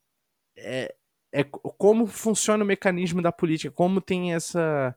[0.57, 0.95] é,
[1.33, 4.95] é como funciona o mecanismo da política, como tem essa,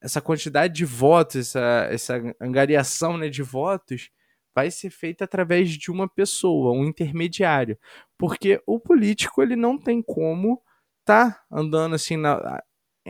[0.00, 4.10] essa quantidade de votos, essa, essa angariação né, de votos,
[4.54, 7.76] vai ser feita através de uma pessoa, um intermediário,
[8.16, 10.62] porque o político ele não tem como
[11.06, 12.62] tá andando assim na,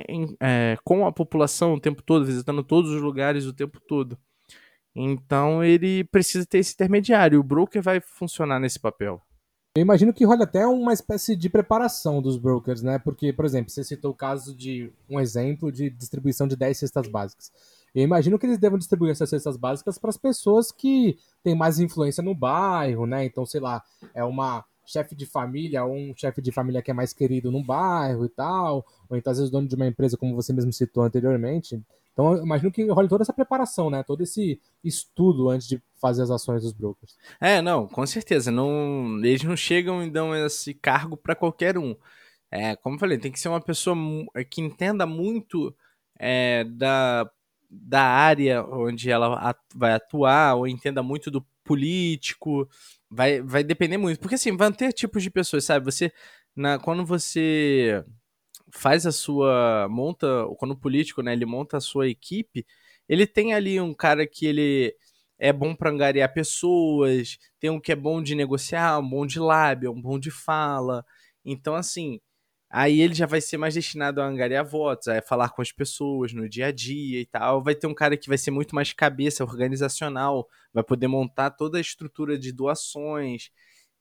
[0.09, 4.19] em, é, com a população o tempo todo, visitando todos os lugares o tempo todo.
[4.95, 7.41] Então ele precisa ter esse intermediário.
[7.41, 9.21] O broker vai funcionar nesse papel.
[9.77, 12.99] Eu imagino que rola até uma espécie de preparação dos brokers, né?
[12.99, 17.07] Porque, por exemplo, você citou o caso de um exemplo de distribuição de 10 cestas
[17.09, 17.53] básicas.
[17.95, 21.79] Eu imagino que eles devam distribuir essas cestas básicas para as pessoas que têm mais
[21.79, 23.27] influência no bairro, né?
[23.27, 23.83] Então, sei lá,
[24.15, 27.63] é uma chefe de família ou um chefe de família que é mais querido no
[27.63, 31.03] bairro e tal, ou então às vezes dono de uma empresa, como você mesmo citou
[31.03, 31.83] anteriormente.
[32.13, 34.03] Então, eu imagino que rola toda essa preparação, né?
[34.03, 37.15] Todo esse estudo antes de fazer as ações dos brokers.
[37.39, 38.51] É, não, com certeza.
[38.51, 41.95] Não, eles não chegam e dão esse cargo para qualquer um.
[42.51, 43.95] É, como eu falei, tem que ser uma pessoa
[44.49, 45.75] que entenda muito
[46.19, 47.31] é, da
[47.69, 52.69] da área onde ela vai atuar, ou entenda muito do político,
[53.11, 54.21] vai, vai depender muito.
[54.21, 55.85] Porque assim, vão ter tipos de pessoas, sabe?
[55.85, 56.13] Você,
[56.55, 58.05] na, quando você
[58.73, 60.27] faz a sua, monta,
[60.59, 62.67] quando o político, né, ele monta a sua equipe,
[63.09, 64.95] ele tem ali um cara que ele
[65.39, 69.39] é bom para angariar pessoas, tem um que é bom de negociar, um bom de
[69.39, 71.05] lábia, um bom de fala.
[71.45, 72.21] Então, assim,
[72.79, 76.35] Aí ele já vai ser mais destinado a angariar votos, a falar com as pessoas
[76.35, 77.63] no dia a dia e tal.
[77.63, 81.79] Vai ter um cara que vai ser muito mais cabeça organizacional, vai poder montar toda
[81.79, 83.51] a estrutura de doações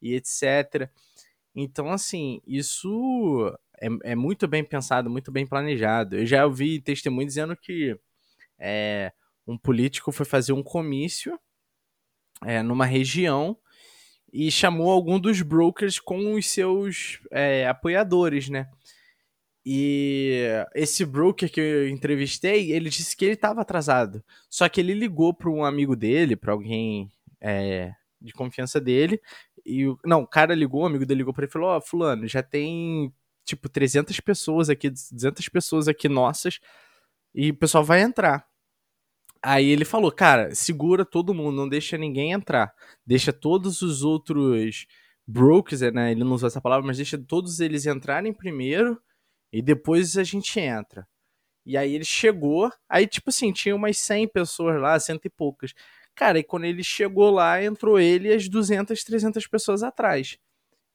[0.02, 0.90] e etc.
[1.54, 6.16] Então, assim, isso é, é muito bem pensado, muito bem planejado.
[6.16, 7.98] Eu já ouvi testemunho dizendo que
[8.58, 9.10] é,
[9.46, 11.40] um político foi fazer um comício
[12.44, 13.56] é, numa região
[14.38, 18.68] e chamou algum dos brokers com os seus é, apoiadores, né?
[19.64, 20.42] E
[20.74, 24.22] esse broker que eu entrevistei, ele disse que ele estava atrasado.
[24.50, 29.22] Só que ele ligou para um amigo dele, para alguém é, de confiança dele.
[29.64, 31.80] E não, o cara ligou, o amigo dele ligou para ele e falou: Ó, oh,
[31.80, 33.10] Fulano, já tem
[33.42, 36.60] tipo 300 pessoas aqui, 200 pessoas aqui nossas,
[37.34, 38.46] e o pessoal vai entrar.
[39.42, 42.72] Aí ele falou, cara, segura todo mundo, não deixa ninguém entrar.
[43.06, 44.86] Deixa todos os outros
[45.26, 46.12] brokers, né?
[46.12, 49.00] Ele não usou essa palavra, mas deixa todos eles entrarem primeiro
[49.52, 51.06] e depois a gente entra.
[51.64, 55.74] E aí ele chegou, aí tipo assim, tinha umas 100 pessoas lá, cento e poucas.
[56.14, 60.38] Cara, e quando ele chegou lá, entrou ele e as 200, 300 pessoas atrás.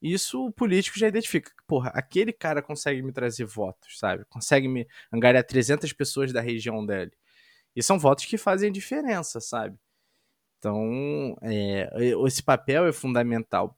[0.02, 1.52] Isso o político já identifica.
[1.66, 4.24] Porra, aquele cara consegue me trazer votos, sabe?
[4.28, 7.12] Consegue me angariar 300 pessoas da região dele.
[7.74, 9.76] E são votos que fazem diferença, sabe?
[10.58, 11.90] Então, é,
[12.26, 13.76] esse papel é fundamental.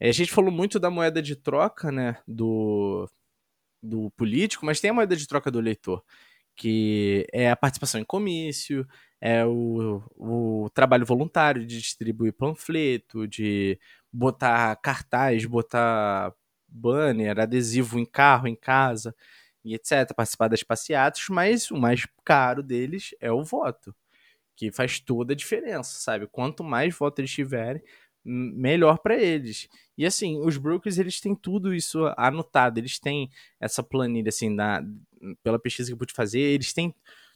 [0.00, 3.08] É, a gente falou muito da moeda de troca, né, do,
[3.82, 6.04] do político, mas tem a moeda de troca do eleitor,
[6.56, 8.86] que é a participação em comício,
[9.20, 13.78] é o, o trabalho voluntário de distribuir panfleto, de
[14.12, 16.34] botar cartaz, botar
[16.68, 19.14] banner, adesivo em carro, em casa
[19.64, 23.94] e etc., participar das passeatas, mas o mais caro deles é o voto,
[24.56, 26.26] que faz toda a diferença, sabe?
[26.26, 27.82] Quanto mais votos eles tiverem,
[28.24, 29.68] melhor para eles.
[29.96, 33.28] E assim, os brokers eles têm tudo isso anotado, eles têm
[33.60, 34.82] essa planilha assim da
[35.42, 36.94] pela pesquisa que eu pude fazer, eles têm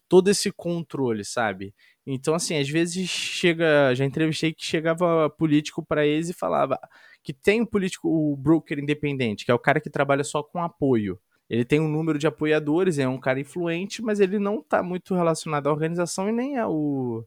[0.09, 1.75] todo esse controle, sabe?
[2.07, 6.79] Então assim, às vezes chega, já entrevistei que chegava político para eles e falava
[7.23, 10.63] que tem um político, o broker independente, que é o cara que trabalha só com
[10.63, 11.19] apoio.
[11.49, 15.15] Ele tem um número de apoiadores, é um cara influente, mas ele não está muito
[15.15, 17.25] relacionado à organização e nem ao,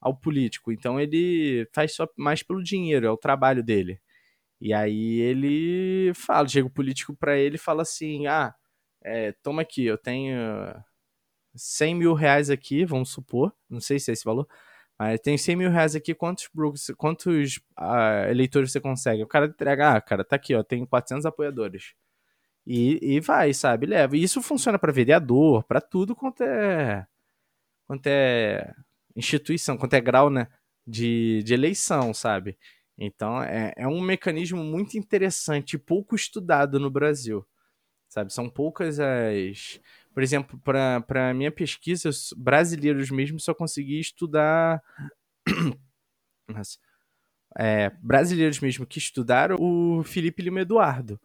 [0.00, 0.72] ao político.
[0.72, 4.00] Então ele faz só mais pelo dinheiro, é o trabalho dele.
[4.60, 8.54] E aí ele fala, chega o político para ele e fala assim: ah,
[9.02, 10.34] é, toma aqui, eu tenho
[11.54, 14.48] 100 mil reais aqui, vamos supor, não sei se é esse valor,
[14.98, 16.48] mas tem 100 mil reais aqui, quantos,
[16.96, 19.22] quantos uh, eleitores você consegue?
[19.22, 21.94] O cara entrega, ah, cara, tá aqui, ó, tem 400 apoiadores.
[22.66, 24.16] E, e vai, sabe, leva.
[24.16, 27.06] E isso funciona para vereador, para tudo quanto é,
[27.86, 28.74] quanto é
[29.16, 30.48] instituição, quanto é grau, né,
[30.86, 32.58] de, de eleição, sabe?
[32.98, 37.46] Então é, é um mecanismo muito interessante pouco estudado no Brasil,
[38.08, 38.32] sabe?
[38.32, 39.80] São poucas as
[40.14, 44.80] por exemplo, para a minha pesquisa, brasileiros mesmo só consegui estudar.
[46.48, 46.78] Nossa.
[47.58, 51.20] É, brasileiros mesmo que estudaram o Felipe Lima Eduardo.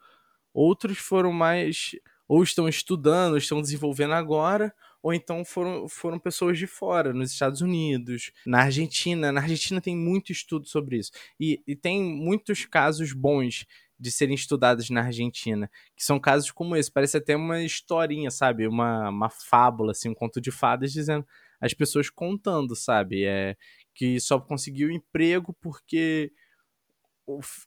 [0.61, 1.91] Outros foram mais.
[2.27, 7.61] Ou estão estudando, estão desenvolvendo agora, ou então foram, foram pessoas de fora, nos Estados
[7.61, 9.31] Unidos, na Argentina.
[9.31, 11.11] Na Argentina tem muito estudo sobre isso.
[11.39, 13.65] E, e tem muitos casos bons
[13.97, 18.67] de serem estudados na Argentina, que são casos como esse, parece até uma historinha, sabe?
[18.67, 21.25] Uma, uma fábula, assim, um conto de fadas dizendo
[21.59, 23.23] as pessoas contando, sabe?
[23.23, 23.55] É
[23.93, 26.31] que só conseguiu emprego porque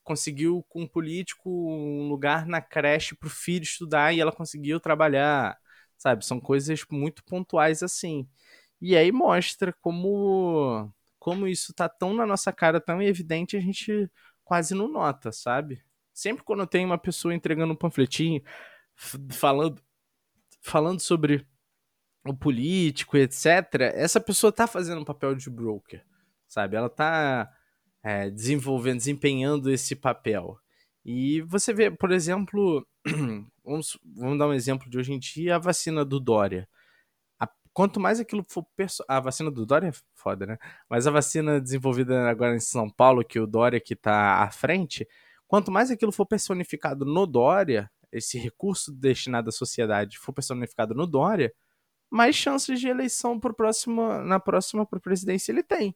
[0.02, 4.80] conseguiu com um político um lugar na creche para o filho estudar e ela conseguiu
[4.80, 5.58] trabalhar,
[5.96, 6.24] sabe?
[6.24, 8.28] São coisas muito pontuais assim.
[8.80, 14.10] E aí mostra como como isso tá tão na nossa cara, tão evidente, a gente
[14.44, 15.84] quase não nota, sabe?
[16.12, 18.42] Sempre quando tem uma pessoa entregando um panfletinho
[19.30, 19.80] falando,
[20.60, 21.46] falando sobre
[22.24, 26.04] o político, etc., essa pessoa tá fazendo um papel de broker,
[26.48, 26.76] sabe?
[26.76, 27.50] Ela tá
[28.02, 30.58] é, desenvolvendo, desempenhando esse papel.
[31.04, 32.86] E você vê, por exemplo,
[33.64, 36.68] vamos, vamos dar um exemplo de hoje em dia, a vacina do Dória.
[37.40, 38.66] A, quanto mais aquilo for.
[39.08, 40.58] A vacina do Dória é foda, né?
[40.88, 45.06] Mas a vacina desenvolvida agora em São Paulo, que o Dória que tá à frente,
[45.52, 51.06] Quanto mais aquilo for personificado no Dória, esse recurso destinado à sociedade for personificado no
[51.06, 51.52] Dória,
[52.10, 55.94] mais chances de eleição pro próximo, na próxima presidência ele tem.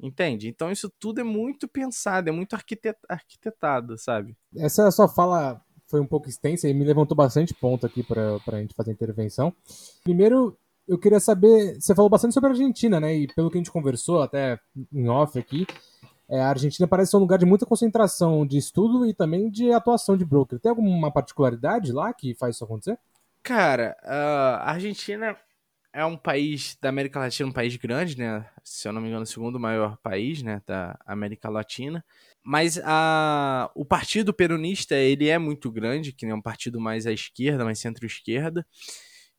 [0.00, 0.48] Entende?
[0.48, 4.36] Então isso tudo é muito pensado, é muito arquitet arquitetado, sabe?
[4.56, 8.60] Essa sua fala foi um pouco extensa e me levantou bastante ponto aqui para a
[8.60, 9.52] gente fazer a intervenção.
[10.04, 13.14] Primeiro, eu queria saber, você falou bastante sobre a Argentina, né?
[13.14, 14.58] E pelo que a gente conversou até
[14.92, 15.66] em off aqui,
[16.28, 19.72] é, a Argentina parece ser um lugar de muita concentração de estudo e também de
[19.72, 20.60] atuação de broker.
[20.60, 22.98] Tem alguma particularidade lá que faz isso acontecer?
[23.42, 25.36] Cara, a Argentina
[25.98, 28.48] é um país da América Latina, um país grande, né?
[28.62, 32.04] Se eu não me engano, o segundo maior país, né, da América Latina.
[32.40, 37.12] Mas a, o partido peronista, ele é muito grande, que é um partido mais à
[37.12, 38.64] esquerda, mais centro-esquerda.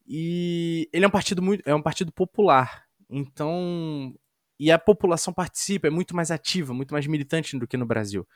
[0.06, 2.84] E ele é um partido muito, é um partido popular.
[3.10, 4.14] Então,
[4.60, 8.28] e a população participa, é muito mais ativa, muito mais militante do que no Brasil.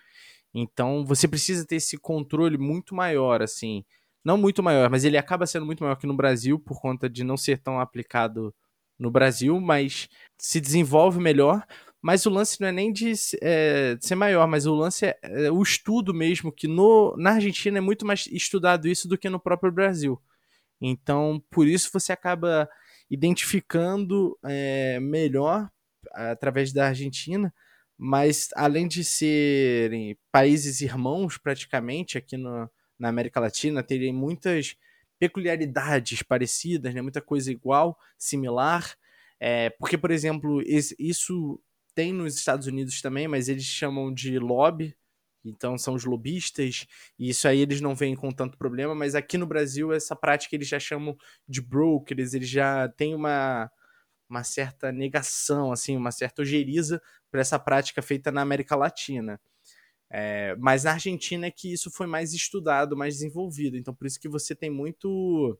[0.54, 3.84] Então você precisa ter esse controle muito maior, assim.
[4.24, 7.24] Não muito maior, mas ele acaba sendo muito maior que no Brasil por conta de
[7.24, 8.54] não ser tão aplicado
[8.98, 10.08] no Brasil, mas
[10.38, 11.66] se desenvolve melhor.
[12.02, 15.18] Mas o lance não é nem de, é, de ser maior, mas o lance é,
[15.24, 19.30] é, o estudo mesmo, que no, na Argentina é muito mais estudado isso do que
[19.30, 20.22] no próprio Brasil.
[20.82, 22.70] Então, por isso você acaba
[23.10, 25.70] identificando é, melhor
[26.12, 27.54] através da Argentina,
[27.98, 34.76] mas além de serem países irmãos praticamente aqui no, na América Latina, terem muitas
[35.20, 37.02] peculiaridades parecidas, né?
[37.02, 38.96] muita coisa igual, similar.
[39.40, 40.62] É, porque, por exemplo,
[41.00, 41.60] isso
[41.96, 44.96] tem nos Estados Unidos também, mas eles chamam de lobby,
[45.46, 46.88] então são os lobistas,
[47.20, 50.56] e isso aí eles não veem com tanto problema, mas aqui no Brasil essa prática
[50.56, 51.18] eles já chamam
[51.48, 53.70] de brokers, eles já têm uma,
[54.30, 59.40] uma certa negação, assim, uma certa ojeriza para essa prática feita na América Latina.
[60.16, 63.76] É, mas na Argentina é que isso foi mais estudado, mais desenvolvido.
[63.76, 65.58] Então, por isso que você tem muito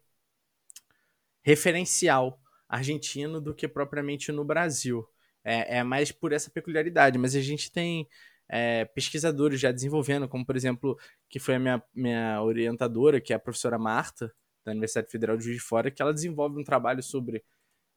[1.42, 2.40] referencial
[2.70, 5.08] argentino do que propriamente no Brasil.
[5.44, 7.18] É, é mais por essa peculiaridade.
[7.18, 8.08] Mas a gente tem
[8.48, 13.36] é, pesquisadores já desenvolvendo, como por exemplo, que foi a minha, minha orientadora, que é
[13.36, 14.32] a professora Marta,
[14.64, 17.44] da Universidade Federal de Juiz de Fora, que ela desenvolve um trabalho sobre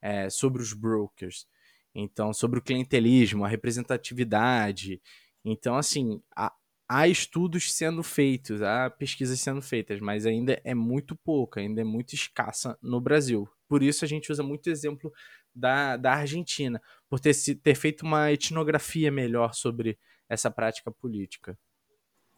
[0.01, 1.47] é, sobre os brokers.
[1.93, 5.01] Então, sobre o clientelismo, a representatividade.
[5.49, 11.61] Então, assim, há, estudos sendo feitos, há pesquisas sendo feitas, mas ainda é muito pouca,
[11.61, 13.47] ainda é muito escassa no Brasil.
[13.65, 15.11] Por isso a gente usa muito exemplo
[15.55, 17.33] da, da Argentina, por ter,
[17.63, 21.57] ter feito uma etnografia melhor sobre essa prática política.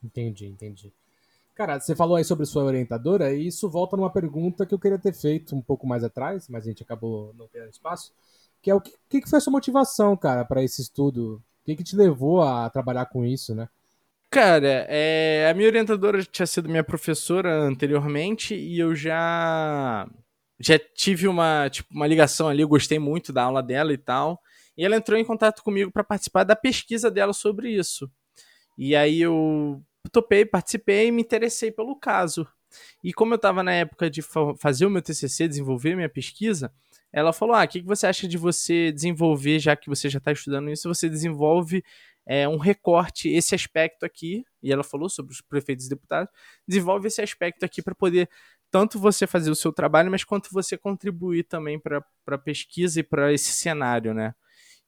[0.03, 0.93] Entendi, entendi.
[1.55, 4.99] Cara, você falou aí sobre sua orientadora, e isso volta numa pergunta que eu queria
[4.99, 8.13] ter feito um pouco mais atrás, mas a gente acabou não tendo espaço,
[8.61, 11.43] que é o que, que foi a sua motivação, cara, para esse estudo?
[11.61, 13.69] O que, que te levou a trabalhar com isso, né?
[14.31, 20.07] Cara, é, a minha orientadora tinha sido minha professora anteriormente e eu já
[20.59, 24.41] já tive uma, tipo, uma ligação ali, eu gostei muito da aula dela e tal.
[24.77, 28.09] E ela entrou em contato comigo para participar da pesquisa dela sobre isso.
[28.77, 29.81] E aí eu
[30.11, 32.47] topei, participei e me interessei pelo caso.
[33.03, 34.21] E como eu estava na época de
[34.57, 36.71] fazer o meu TCC, desenvolver minha pesquisa,
[37.11, 40.17] ela falou: Ah, o que, que você acha de você desenvolver, já que você já
[40.19, 41.83] está estudando isso, você desenvolve
[42.25, 46.31] é, um recorte, esse aspecto aqui, e ela falou sobre os prefeitos e deputados,
[46.67, 48.29] desenvolve esse aspecto aqui para poder
[48.71, 53.03] tanto você fazer o seu trabalho, mas quanto você contribuir também para a pesquisa e
[53.03, 54.35] para esse cenário, né?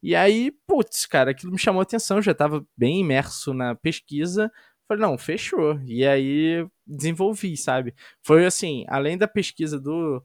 [0.04, 4.52] E aí, putz, cara, aquilo me chamou atenção, já estava bem imerso na pesquisa,
[4.88, 5.80] falei, não, fechou.
[5.86, 7.94] E aí desenvolvi, sabe?
[8.24, 10.24] Foi assim, além da pesquisa do,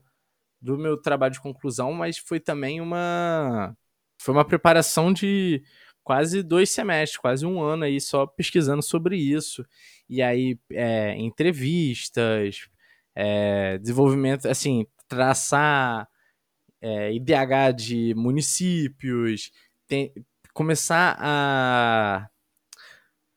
[0.66, 3.76] do meu trabalho de conclusão, mas foi também uma
[4.18, 5.62] foi uma preparação de
[6.02, 9.64] quase dois semestres, quase um ano aí só pesquisando sobre isso.
[10.08, 12.68] E aí, é, entrevistas,
[13.14, 16.08] é, desenvolvimento, assim, traçar
[16.80, 19.52] é, IDH de municípios,
[19.86, 20.12] tem,
[20.52, 22.28] começar a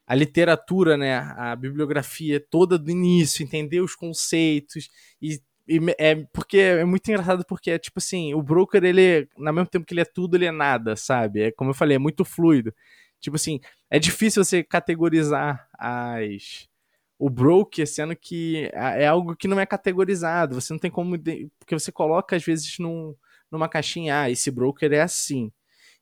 [0.10, 4.90] a literatura, né, a bibliografia toda do início, entender os conceitos
[5.22, 9.54] e, e é porque é muito engraçado porque é tipo assim, o broker ele, na
[9.54, 11.44] mesmo tempo que ele é tudo, ele é nada, sabe?
[11.44, 12.74] É como eu falei, é muito fluido.
[13.20, 13.60] Tipo assim,
[13.90, 16.68] é difícil você categorizar as
[17.20, 20.56] o broker, sendo que é algo que não é categorizado.
[20.56, 21.18] Você não tem como.
[21.60, 23.14] Porque você coloca, às vezes, num,
[23.52, 25.52] numa caixinha, ah, esse broker é assim.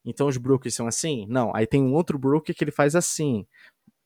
[0.05, 1.25] Então os brokers são assim?
[1.27, 1.53] Não.
[1.55, 3.45] Aí tem um outro broker que ele faz assim.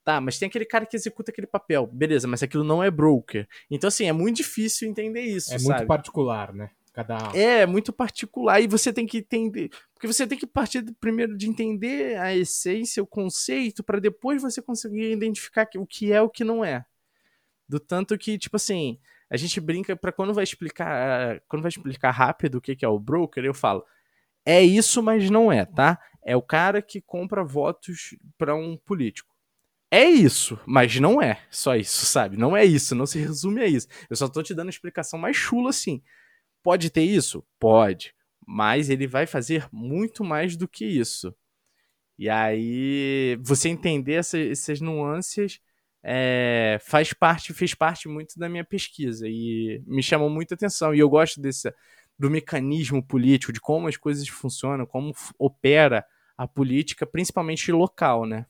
[0.03, 1.85] Tá, mas tem aquele cara que executa aquele papel.
[1.85, 3.47] Beleza, mas aquilo não é broker.
[3.69, 5.53] Então, assim, é muito difícil entender isso.
[5.53, 5.75] É sabe?
[5.75, 6.71] muito particular, né?
[6.91, 7.17] Cada...
[7.35, 8.59] É, muito particular.
[8.59, 9.69] E você tem que entender.
[9.93, 14.61] Porque você tem que partir primeiro de entender a essência, o conceito, para depois você
[14.61, 16.83] conseguir identificar o que é o que não é.
[17.69, 18.99] Do tanto que, tipo assim,
[19.29, 22.99] a gente brinca para quando vai explicar, quando vai explicar rápido o que é o
[22.99, 23.85] broker, eu falo,
[24.45, 25.99] é isso, mas não é, tá?
[26.23, 29.30] É o cara que compra votos para um político.
[29.93, 32.37] É isso, mas não é só isso, sabe?
[32.37, 33.87] Não é isso, não se resume a isso.
[34.09, 36.01] Eu só tô te dando a explicação mais chula assim.
[36.63, 37.43] Pode ter isso?
[37.59, 38.15] Pode.
[38.47, 41.35] Mas ele vai fazer muito mais do que isso.
[42.17, 45.59] E aí, você entender essa, essas nuances
[46.03, 50.95] é, faz parte, fez parte muito da minha pesquisa e me chamou muita atenção.
[50.95, 51.73] E eu gosto desse,
[52.17, 56.05] do mecanismo político, de como as coisas funcionam, como opera
[56.37, 58.45] a política, principalmente local, né?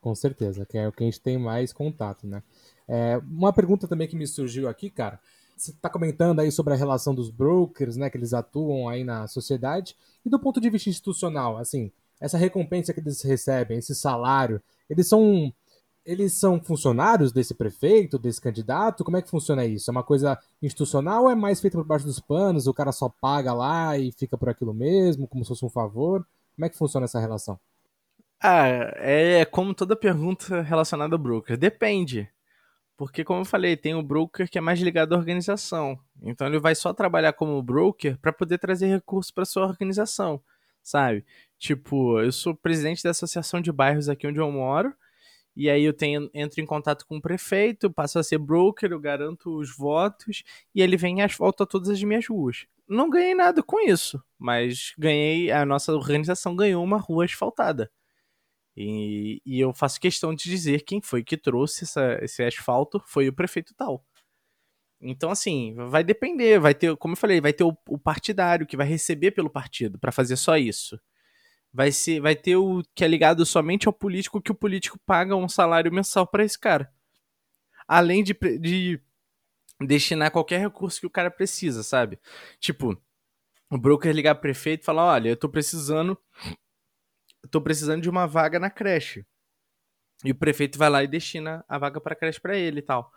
[0.00, 2.42] Com certeza, que é o que a gente tem mais contato, né?
[2.86, 5.20] É, uma pergunta também que me surgiu aqui, cara.
[5.56, 9.26] Você está comentando aí sobre a relação dos brokers, né, que eles atuam aí na
[9.26, 11.90] sociedade, e do ponto de vista institucional, assim,
[12.20, 15.52] essa recompensa que eles recebem, esse salário, eles são
[16.06, 19.04] eles são funcionários desse prefeito, desse candidato?
[19.04, 19.90] Como é que funciona isso?
[19.90, 22.66] É uma coisa institucional ou é mais feita por baixo dos panos?
[22.66, 26.26] O cara só paga lá e fica por aquilo mesmo, como se fosse um favor?
[26.56, 27.60] Como é que funciona essa relação?
[28.40, 28.66] Ah,
[28.96, 31.56] é como toda pergunta relacionada ao broker.
[31.56, 32.28] Depende.
[32.96, 35.98] Porque, como eu falei, tem o broker que é mais ligado à organização.
[36.22, 40.42] Então, ele vai só trabalhar como broker para poder trazer recursos para sua organização,
[40.82, 41.24] sabe?
[41.58, 44.94] Tipo, eu sou presidente da associação de bairros aqui onde eu moro
[45.56, 49.00] e aí eu tenho, entro em contato com o prefeito, passo a ser broker, eu
[49.00, 52.64] garanto os votos, e ele vem e asfalta todas as minhas ruas.
[52.88, 57.90] Não ganhei nada com isso, mas ganhei, a nossa organização ganhou uma rua asfaltada.
[58.80, 63.28] E, e eu faço questão de dizer quem foi que trouxe essa, esse asfalto foi
[63.28, 64.04] o prefeito tal.
[65.00, 68.76] Então, assim, vai depender, vai ter, como eu falei, vai ter o, o partidário que
[68.76, 70.98] vai receber pelo partido para fazer só isso
[71.72, 75.36] vai ser vai ter o que é ligado somente ao político que o político paga
[75.36, 76.92] um salário mensal para esse cara.
[77.86, 79.00] Além de, de
[79.80, 82.18] destinar qualquer recurso que o cara precisa, sabe?
[82.58, 83.00] Tipo,
[83.70, 86.18] o broker ligar pro prefeito e falar: "Olha, eu tô precisando
[87.50, 89.24] tô precisando de uma vaga na creche".
[90.24, 93.12] E o prefeito vai lá e destina a vaga para creche para ele e tal.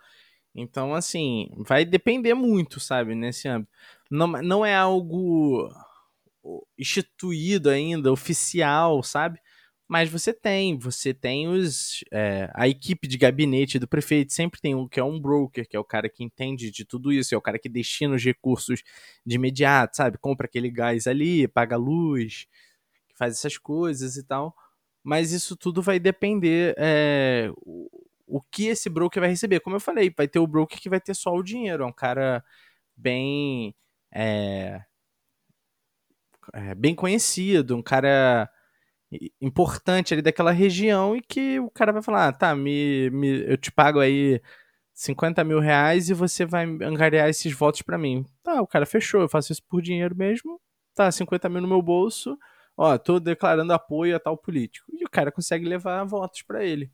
[0.54, 3.72] Então, assim, vai depender muito, sabe, nesse âmbito.
[4.10, 5.70] Não, não é algo
[6.78, 9.38] instituído ainda, oficial, sabe?
[9.88, 12.02] Mas você tem, você tem os.
[12.10, 15.76] É, a equipe de gabinete do prefeito sempre tem um que é um broker, que
[15.76, 18.82] é o cara que entende de tudo isso, é o cara que destina os recursos
[19.24, 20.16] de imediato, sabe?
[20.18, 22.46] Compra aquele gás ali, paga a luz,
[23.12, 24.54] que faz essas coisas e tal.
[25.02, 27.88] Mas isso tudo vai depender é, o,
[28.26, 29.60] o que esse broker vai receber.
[29.60, 31.92] Como eu falei, vai ter o broker que vai ter só o dinheiro, é um
[31.92, 32.44] cara
[32.96, 33.74] bem.
[34.14, 34.82] É,
[36.52, 38.50] é, bem conhecido, um cara
[39.40, 43.56] importante ali daquela região e que o cara vai falar, ah, tá, me, me, eu
[43.56, 44.40] te pago aí
[44.94, 48.24] 50 mil reais e você vai angariar esses votos para mim.
[48.42, 50.60] Tá, o cara fechou, eu faço isso por dinheiro mesmo,
[50.94, 52.38] tá, 50 mil no meu bolso,
[52.82, 54.90] ó, tô declarando apoio a tal político.
[54.92, 56.90] E o cara consegue levar votos para ele.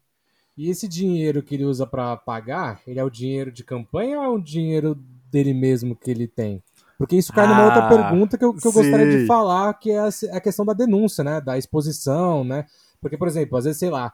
[0.54, 4.24] E esse dinheiro que ele usa para pagar, ele é o dinheiro de campanha ou
[4.24, 4.94] é o dinheiro
[5.30, 6.62] dele mesmo que ele tem?
[6.98, 9.92] Porque isso cai numa outra ah, pergunta que eu, que eu gostaria de falar, que
[9.92, 11.40] é a, a, questão da denúncia, né?
[11.40, 12.66] Da exposição, né?
[13.00, 14.12] Porque, por exemplo, às vezes, sei lá,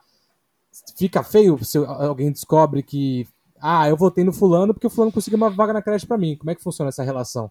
[0.96, 3.26] fica feio se alguém descobre que
[3.58, 6.36] ah, eu votei no fulano porque o fulano conseguiu uma vaga na creche para mim.
[6.36, 7.50] Como é que funciona essa relação?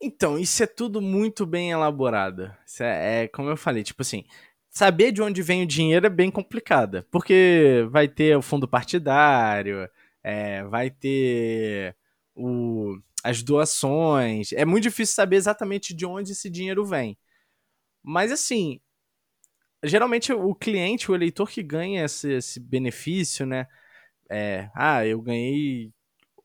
[0.00, 2.50] Então, isso é tudo muito bem elaborado.
[2.80, 4.24] É, é, como eu falei, tipo assim,
[4.70, 7.06] saber de onde vem o dinheiro é bem complicada.
[7.10, 9.88] Porque vai ter o fundo partidário,
[10.22, 11.96] é, vai ter
[12.34, 14.52] o, as doações.
[14.52, 17.18] É muito difícil saber exatamente de onde esse dinheiro vem.
[18.02, 18.80] Mas assim,
[19.84, 23.66] geralmente o cliente, o eleitor que ganha esse, esse benefício, né?
[24.30, 25.92] É, ah, eu ganhei.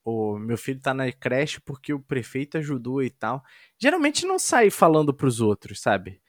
[0.05, 3.43] O meu filho tá na creche porque o prefeito ajudou e tal.
[3.79, 6.21] Geralmente não sai falando pros outros, sabe?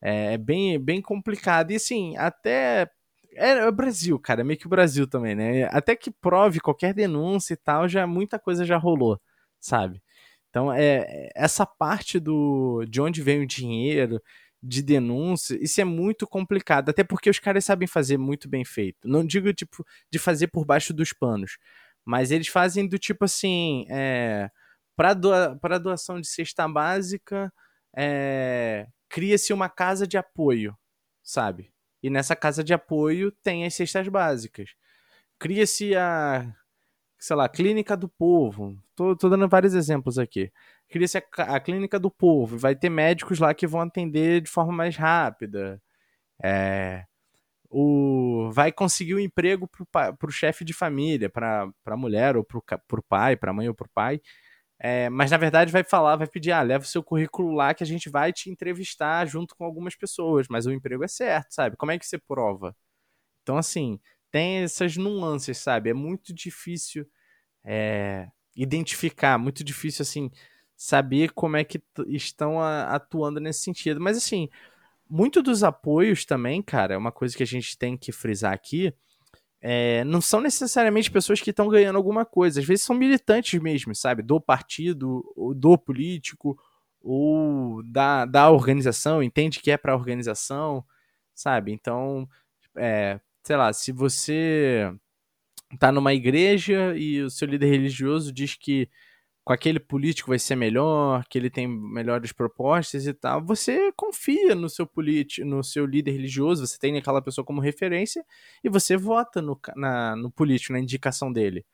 [0.00, 1.72] É, é bem, bem complicado.
[1.72, 2.88] E assim, até
[3.36, 5.64] é, é, o Brasil, cara, é meio que o Brasil também, né?
[5.72, 9.20] Até que prove qualquer denúncia e tal, já muita coisa já rolou,
[9.60, 10.02] sabe?
[10.50, 14.20] Então, é essa parte do de onde vem o dinheiro,
[14.62, 19.06] de denúncia, isso é muito complicado, até porque os caras sabem fazer muito bem feito.
[19.08, 21.58] Não digo tipo de fazer por baixo dos panos,
[22.04, 24.50] mas eles fazem do tipo assim, é,
[24.96, 27.52] para doa, doação de cesta básica,
[27.96, 30.76] é, cria-se uma casa de apoio,
[31.22, 31.72] sabe?
[32.02, 34.74] E nessa casa de apoio tem as cestas básicas.
[35.38, 36.54] Cria-se a,
[37.18, 38.76] sei lá, Clínica do Povo.
[38.94, 40.52] Tô, tô dando vários exemplos aqui.
[40.88, 42.58] Cria-se a, a, Clínica do Povo.
[42.58, 45.80] Vai ter médicos lá que vão atender de forma mais rápida.
[46.42, 47.04] É,
[47.76, 52.58] o, vai conseguir um emprego para o chefe de família, para a mulher, ou para
[52.58, 54.20] o pai, para a mãe ou para o pai.
[54.78, 57.82] É, mas na verdade vai falar, vai pedir, ah, leva o seu currículo lá que
[57.82, 61.76] a gente vai te entrevistar junto com algumas pessoas, mas o emprego é certo, sabe?
[61.76, 62.76] Como é que você prova?
[63.42, 64.00] Então, assim,
[64.30, 65.90] tem essas nuances, sabe?
[65.90, 67.06] É muito difícil
[67.64, 70.30] é, identificar, muito difícil, assim,
[70.76, 74.00] saber como é que estão atuando nesse sentido.
[74.00, 74.48] Mas, assim,
[75.08, 78.92] muito dos apoios também, cara, é uma coisa que a gente tem que frisar aqui,
[79.66, 82.60] é, não são necessariamente pessoas que estão ganhando alguma coisa.
[82.60, 84.22] Às vezes são militantes mesmo, sabe?
[84.22, 85.24] Do partido,
[85.56, 86.58] do político,
[87.00, 90.84] ou da, da organização, entende que é para a organização,
[91.34, 91.72] sabe?
[91.72, 92.28] Então,
[92.76, 94.92] é, sei lá, se você
[95.78, 98.88] tá numa igreja e o seu líder religioso diz que
[99.44, 104.54] com aquele político vai ser melhor, que ele tem melhores propostas e tal, você confia
[104.54, 108.24] no seu político, no seu líder religioso, você tem aquela pessoa como referência
[108.62, 111.64] e você vota no, na, no político, na indicação dele.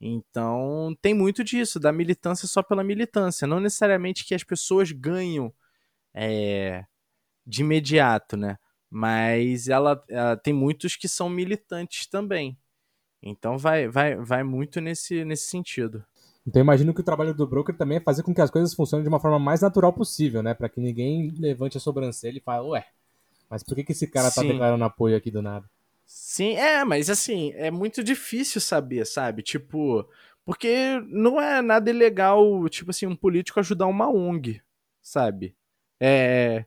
[0.00, 5.52] Então, tem muito disso, da militância só pela militância, não necessariamente que as pessoas ganham
[6.14, 6.84] é,
[7.46, 8.58] de imediato, né?
[8.90, 12.58] Mas ela, ela tem muitos que são militantes também.
[13.22, 16.04] Então vai, vai, vai muito nesse, nesse sentido.
[16.46, 18.74] Então eu imagino que o trabalho do broker também é fazer com que as coisas
[18.74, 20.52] funcionem de uma forma mais natural possível, né?
[20.52, 22.86] Para que ninguém levante a sobrancelha e fale, ué,
[23.48, 24.48] mas por que, que esse cara tá Sim.
[24.48, 25.68] tá declarando apoio aqui do nada?
[26.04, 29.42] Sim, é, mas assim, é muito difícil saber, sabe?
[29.42, 30.06] Tipo,
[30.44, 34.60] porque não é nada ilegal, tipo assim, um político ajudar uma ONG,
[35.00, 35.56] sabe?
[35.98, 36.66] É.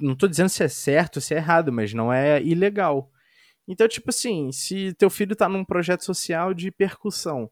[0.00, 3.10] Não tô dizendo se é certo ou se é errado, mas não é ilegal.
[3.66, 7.50] Então, tipo assim, se teu filho tá num projeto social de percussão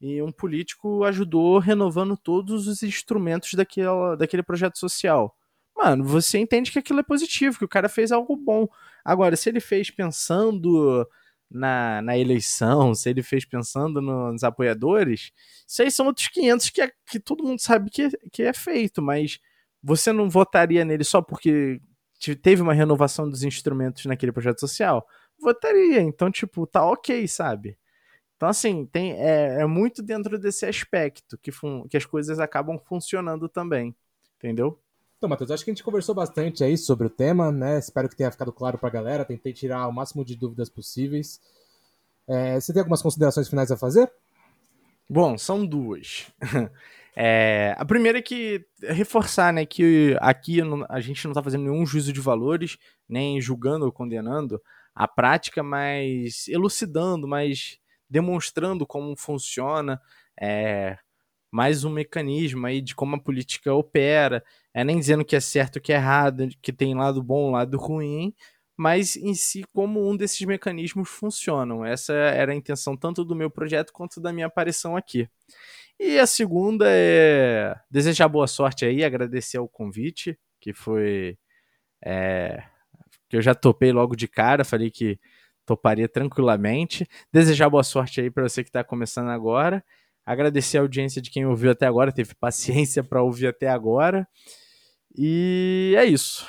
[0.00, 5.36] e um político ajudou renovando todos os instrumentos daquela, daquele projeto social.
[5.76, 8.68] Mano, você entende que aquilo é positivo, que o cara fez algo bom.
[9.04, 11.06] Agora, se ele fez pensando
[11.50, 15.32] na, na eleição, se ele fez pensando nos apoiadores,
[15.66, 19.02] isso aí são outros 500 que, é, que todo mundo sabe que, que é feito,
[19.02, 19.38] mas
[19.82, 21.80] você não votaria nele só porque
[22.42, 25.06] teve uma renovação dos instrumentos naquele projeto social?
[25.38, 27.76] Votaria, então, tipo, tá ok, sabe?
[28.44, 32.78] Então, assim, tem, é, é muito dentro desse aspecto que, fun, que as coisas acabam
[32.78, 33.94] funcionando também.
[34.36, 34.78] Entendeu?
[35.16, 37.78] Então, Matheus, acho que a gente conversou bastante aí sobre o tema, né?
[37.78, 39.24] Espero que tenha ficado claro pra galera.
[39.24, 41.40] Tentei tirar o máximo de dúvidas possíveis.
[42.28, 44.12] É, você tem algumas considerações finais a fazer?
[45.08, 46.30] Bom, são duas.
[47.16, 51.86] É, a primeira é que reforçar, né, que aqui a gente não está fazendo nenhum
[51.86, 52.76] juízo de valores,
[53.08, 54.60] nem julgando ou condenando
[54.92, 57.78] a prática, mas elucidando, mas
[58.14, 60.00] demonstrando como funciona,
[60.40, 60.96] é,
[61.50, 65.80] mais um mecanismo aí de como a política opera, é nem dizendo que é certo
[65.80, 68.32] que é errado, que tem lado bom, lado ruim,
[68.76, 71.84] mas em si como um desses mecanismos funcionam.
[71.84, 75.28] Essa era a intenção tanto do meu projeto quanto da minha aparição aqui.
[75.98, 81.36] E a segunda é desejar boa sorte aí, agradecer o convite, que foi.
[82.04, 82.62] É,
[83.28, 85.18] que eu já topei logo de cara, falei que
[85.64, 87.08] toparia tranquilamente.
[87.32, 89.84] Desejar boa sorte aí para você que está começando agora.
[90.24, 94.26] Agradecer a audiência de quem ouviu até agora, teve paciência para ouvir até agora.
[95.16, 96.46] E é isso.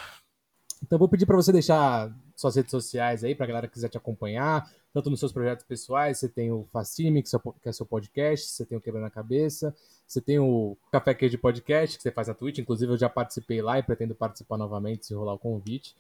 [0.82, 3.90] Então vou pedir para você deixar suas redes sociais aí para a galera que quiser
[3.90, 7.30] te acompanhar, tanto nos seus projetos pessoais, você tem o Fascime, que
[7.66, 9.74] é seu podcast, você tem o Quebrando a Cabeça,
[10.08, 13.62] você tem o Café Queijo Podcast, que você faz na Twitch, inclusive eu já participei
[13.62, 15.96] lá e pretendo participar novamente se rolar o convite.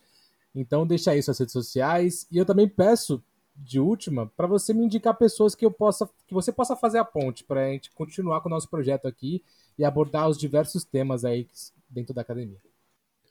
[0.55, 3.23] Então deixa aí suas redes sociais e eu também peço
[3.55, 7.05] de última para você me indicar pessoas que eu possa que você possa fazer a
[7.05, 9.43] ponte para a gente continuar com o nosso projeto aqui
[9.77, 11.47] e abordar os diversos temas aí
[11.89, 12.57] dentro da academia.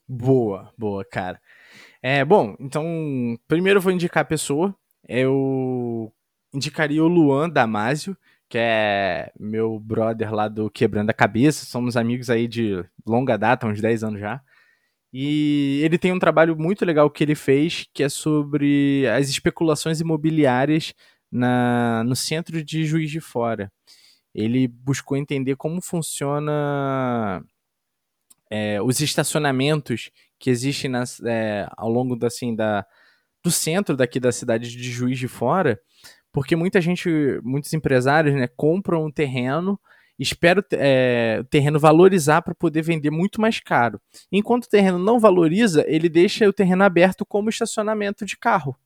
[0.06, 1.40] Boa, boa, cara.
[2.02, 4.74] É, bom, então, primeiro eu vou indicar a pessoa.
[5.08, 6.12] Eu
[6.52, 8.16] indicaria o Luan Damasio,
[8.48, 11.64] que é meu brother lá do Quebrando a Cabeça.
[11.64, 14.42] Somos amigos aí de longa data, uns 10 anos já.
[15.16, 20.00] E ele tem um trabalho muito legal que ele fez, que é sobre as especulações
[20.00, 20.92] imobiliárias
[21.30, 23.72] na, no centro de Juiz de Fora.
[24.34, 27.40] Ele buscou entender como funciona
[28.50, 32.84] é, os estacionamentos que existem nas, é, ao longo da, assim, da,
[33.40, 35.80] do centro daqui da cidade de Juiz de Fora,
[36.32, 37.08] porque muita gente,
[37.44, 39.78] muitos empresários, né, compram um terreno,
[40.18, 44.00] esperam é, o terreno valorizar para poder vender muito mais caro.
[44.30, 48.76] Enquanto o terreno não valoriza, ele deixa o terreno aberto como estacionamento de carro.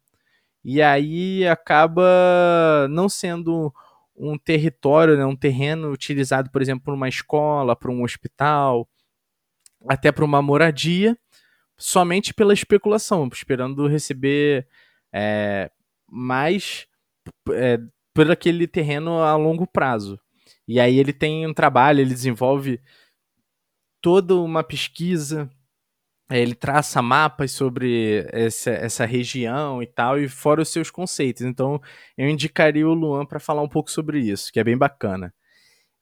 [0.65, 3.73] E aí acaba não sendo
[4.17, 8.89] um território, né, um terreno utilizado, por exemplo, por uma escola, para um hospital,
[9.89, 11.17] até para uma moradia,
[11.77, 14.67] somente pela especulação, esperando receber
[15.13, 15.71] é,
[16.11, 16.87] mais
[17.53, 17.79] é,
[18.13, 20.19] por aquele terreno a longo prazo.
[20.69, 22.79] E aí ele tem um trabalho, ele desenvolve
[24.03, 25.51] toda uma pesquisa,
[26.31, 31.43] é, ele traça mapas sobre essa, essa região e tal, e fora os seus conceitos.
[31.43, 31.81] Então
[32.19, 35.33] eu indicaria o Luan para falar um pouco sobre isso, que é bem bacana.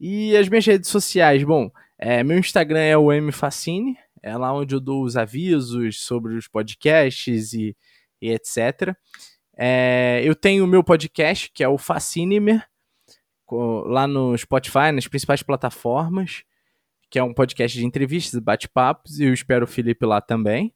[0.01, 4.75] E as minhas redes sociais, bom, é, meu Instagram é o mfacine, é lá onde
[4.75, 7.77] eu dou os avisos sobre os podcasts e,
[8.21, 8.95] e etc.
[9.57, 12.67] É, eu tenho o meu podcast, que é o Fascinemer,
[13.51, 16.42] lá no Spotify, nas principais plataformas,
[17.11, 20.74] que é um podcast de entrevistas, bate-papos, e eu espero o Felipe lá também.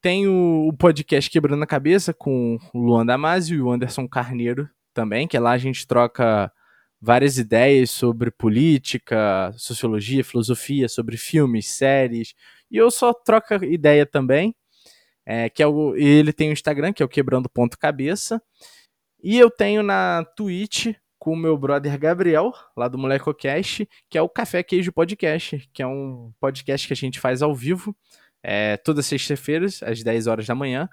[0.00, 5.28] Tenho o podcast Quebrando a Cabeça com o Luan Damasio e o Anderson Carneiro também,
[5.28, 6.52] que é lá a gente troca
[7.00, 12.34] várias ideias sobre política, sociologia, filosofia, sobre filmes, séries.
[12.70, 14.54] E eu só troco ideia também.
[15.24, 18.42] É, que é o, ele tem o Instagram, que é o Quebrando Ponto Cabeça.
[19.22, 24.22] E eu tenho na Twitch com o meu brother Gabriel, lá do MolecoCast, que é
[24.22, 27.96] o Café Queijo Podcast, que é um podcast que a gente faz ao vivo,
[28.42, 30.88] é, todas sexta-feiras, às 10 horas da manhã,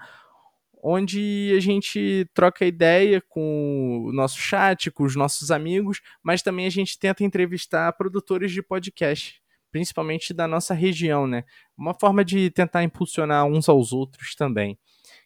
[0.83, 6.67] onde a gente troca ideia com o nosso chat, com os nossos amigos, mas também
[6.67, 11.43] a gente tenta entrevistar produtores de podcast, principalmente da nossa região, né?
[11.75, 14.77] Uma forma de tentar impulsionar uns aos outros também.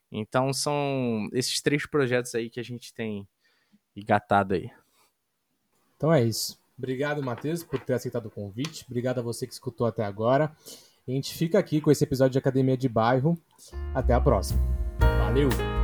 [0.10, 3.28] Então são esses três projetos aí que a gente tem
[3.98, 4.72] engatado aí.
[6.04, 6.60] Então é isso.
[6.78, 8.84] Obrigado, Matheus, por ter aceitado o convite.
[8.86, 10.52] Obrigado a você que escutou até agora.
[11.08, 13.40] A gente fica aqui com esse episódio de Academia de Bairro.
[13.96, 14.60] Até a próxima.
[15.00, 15.83] Valeu!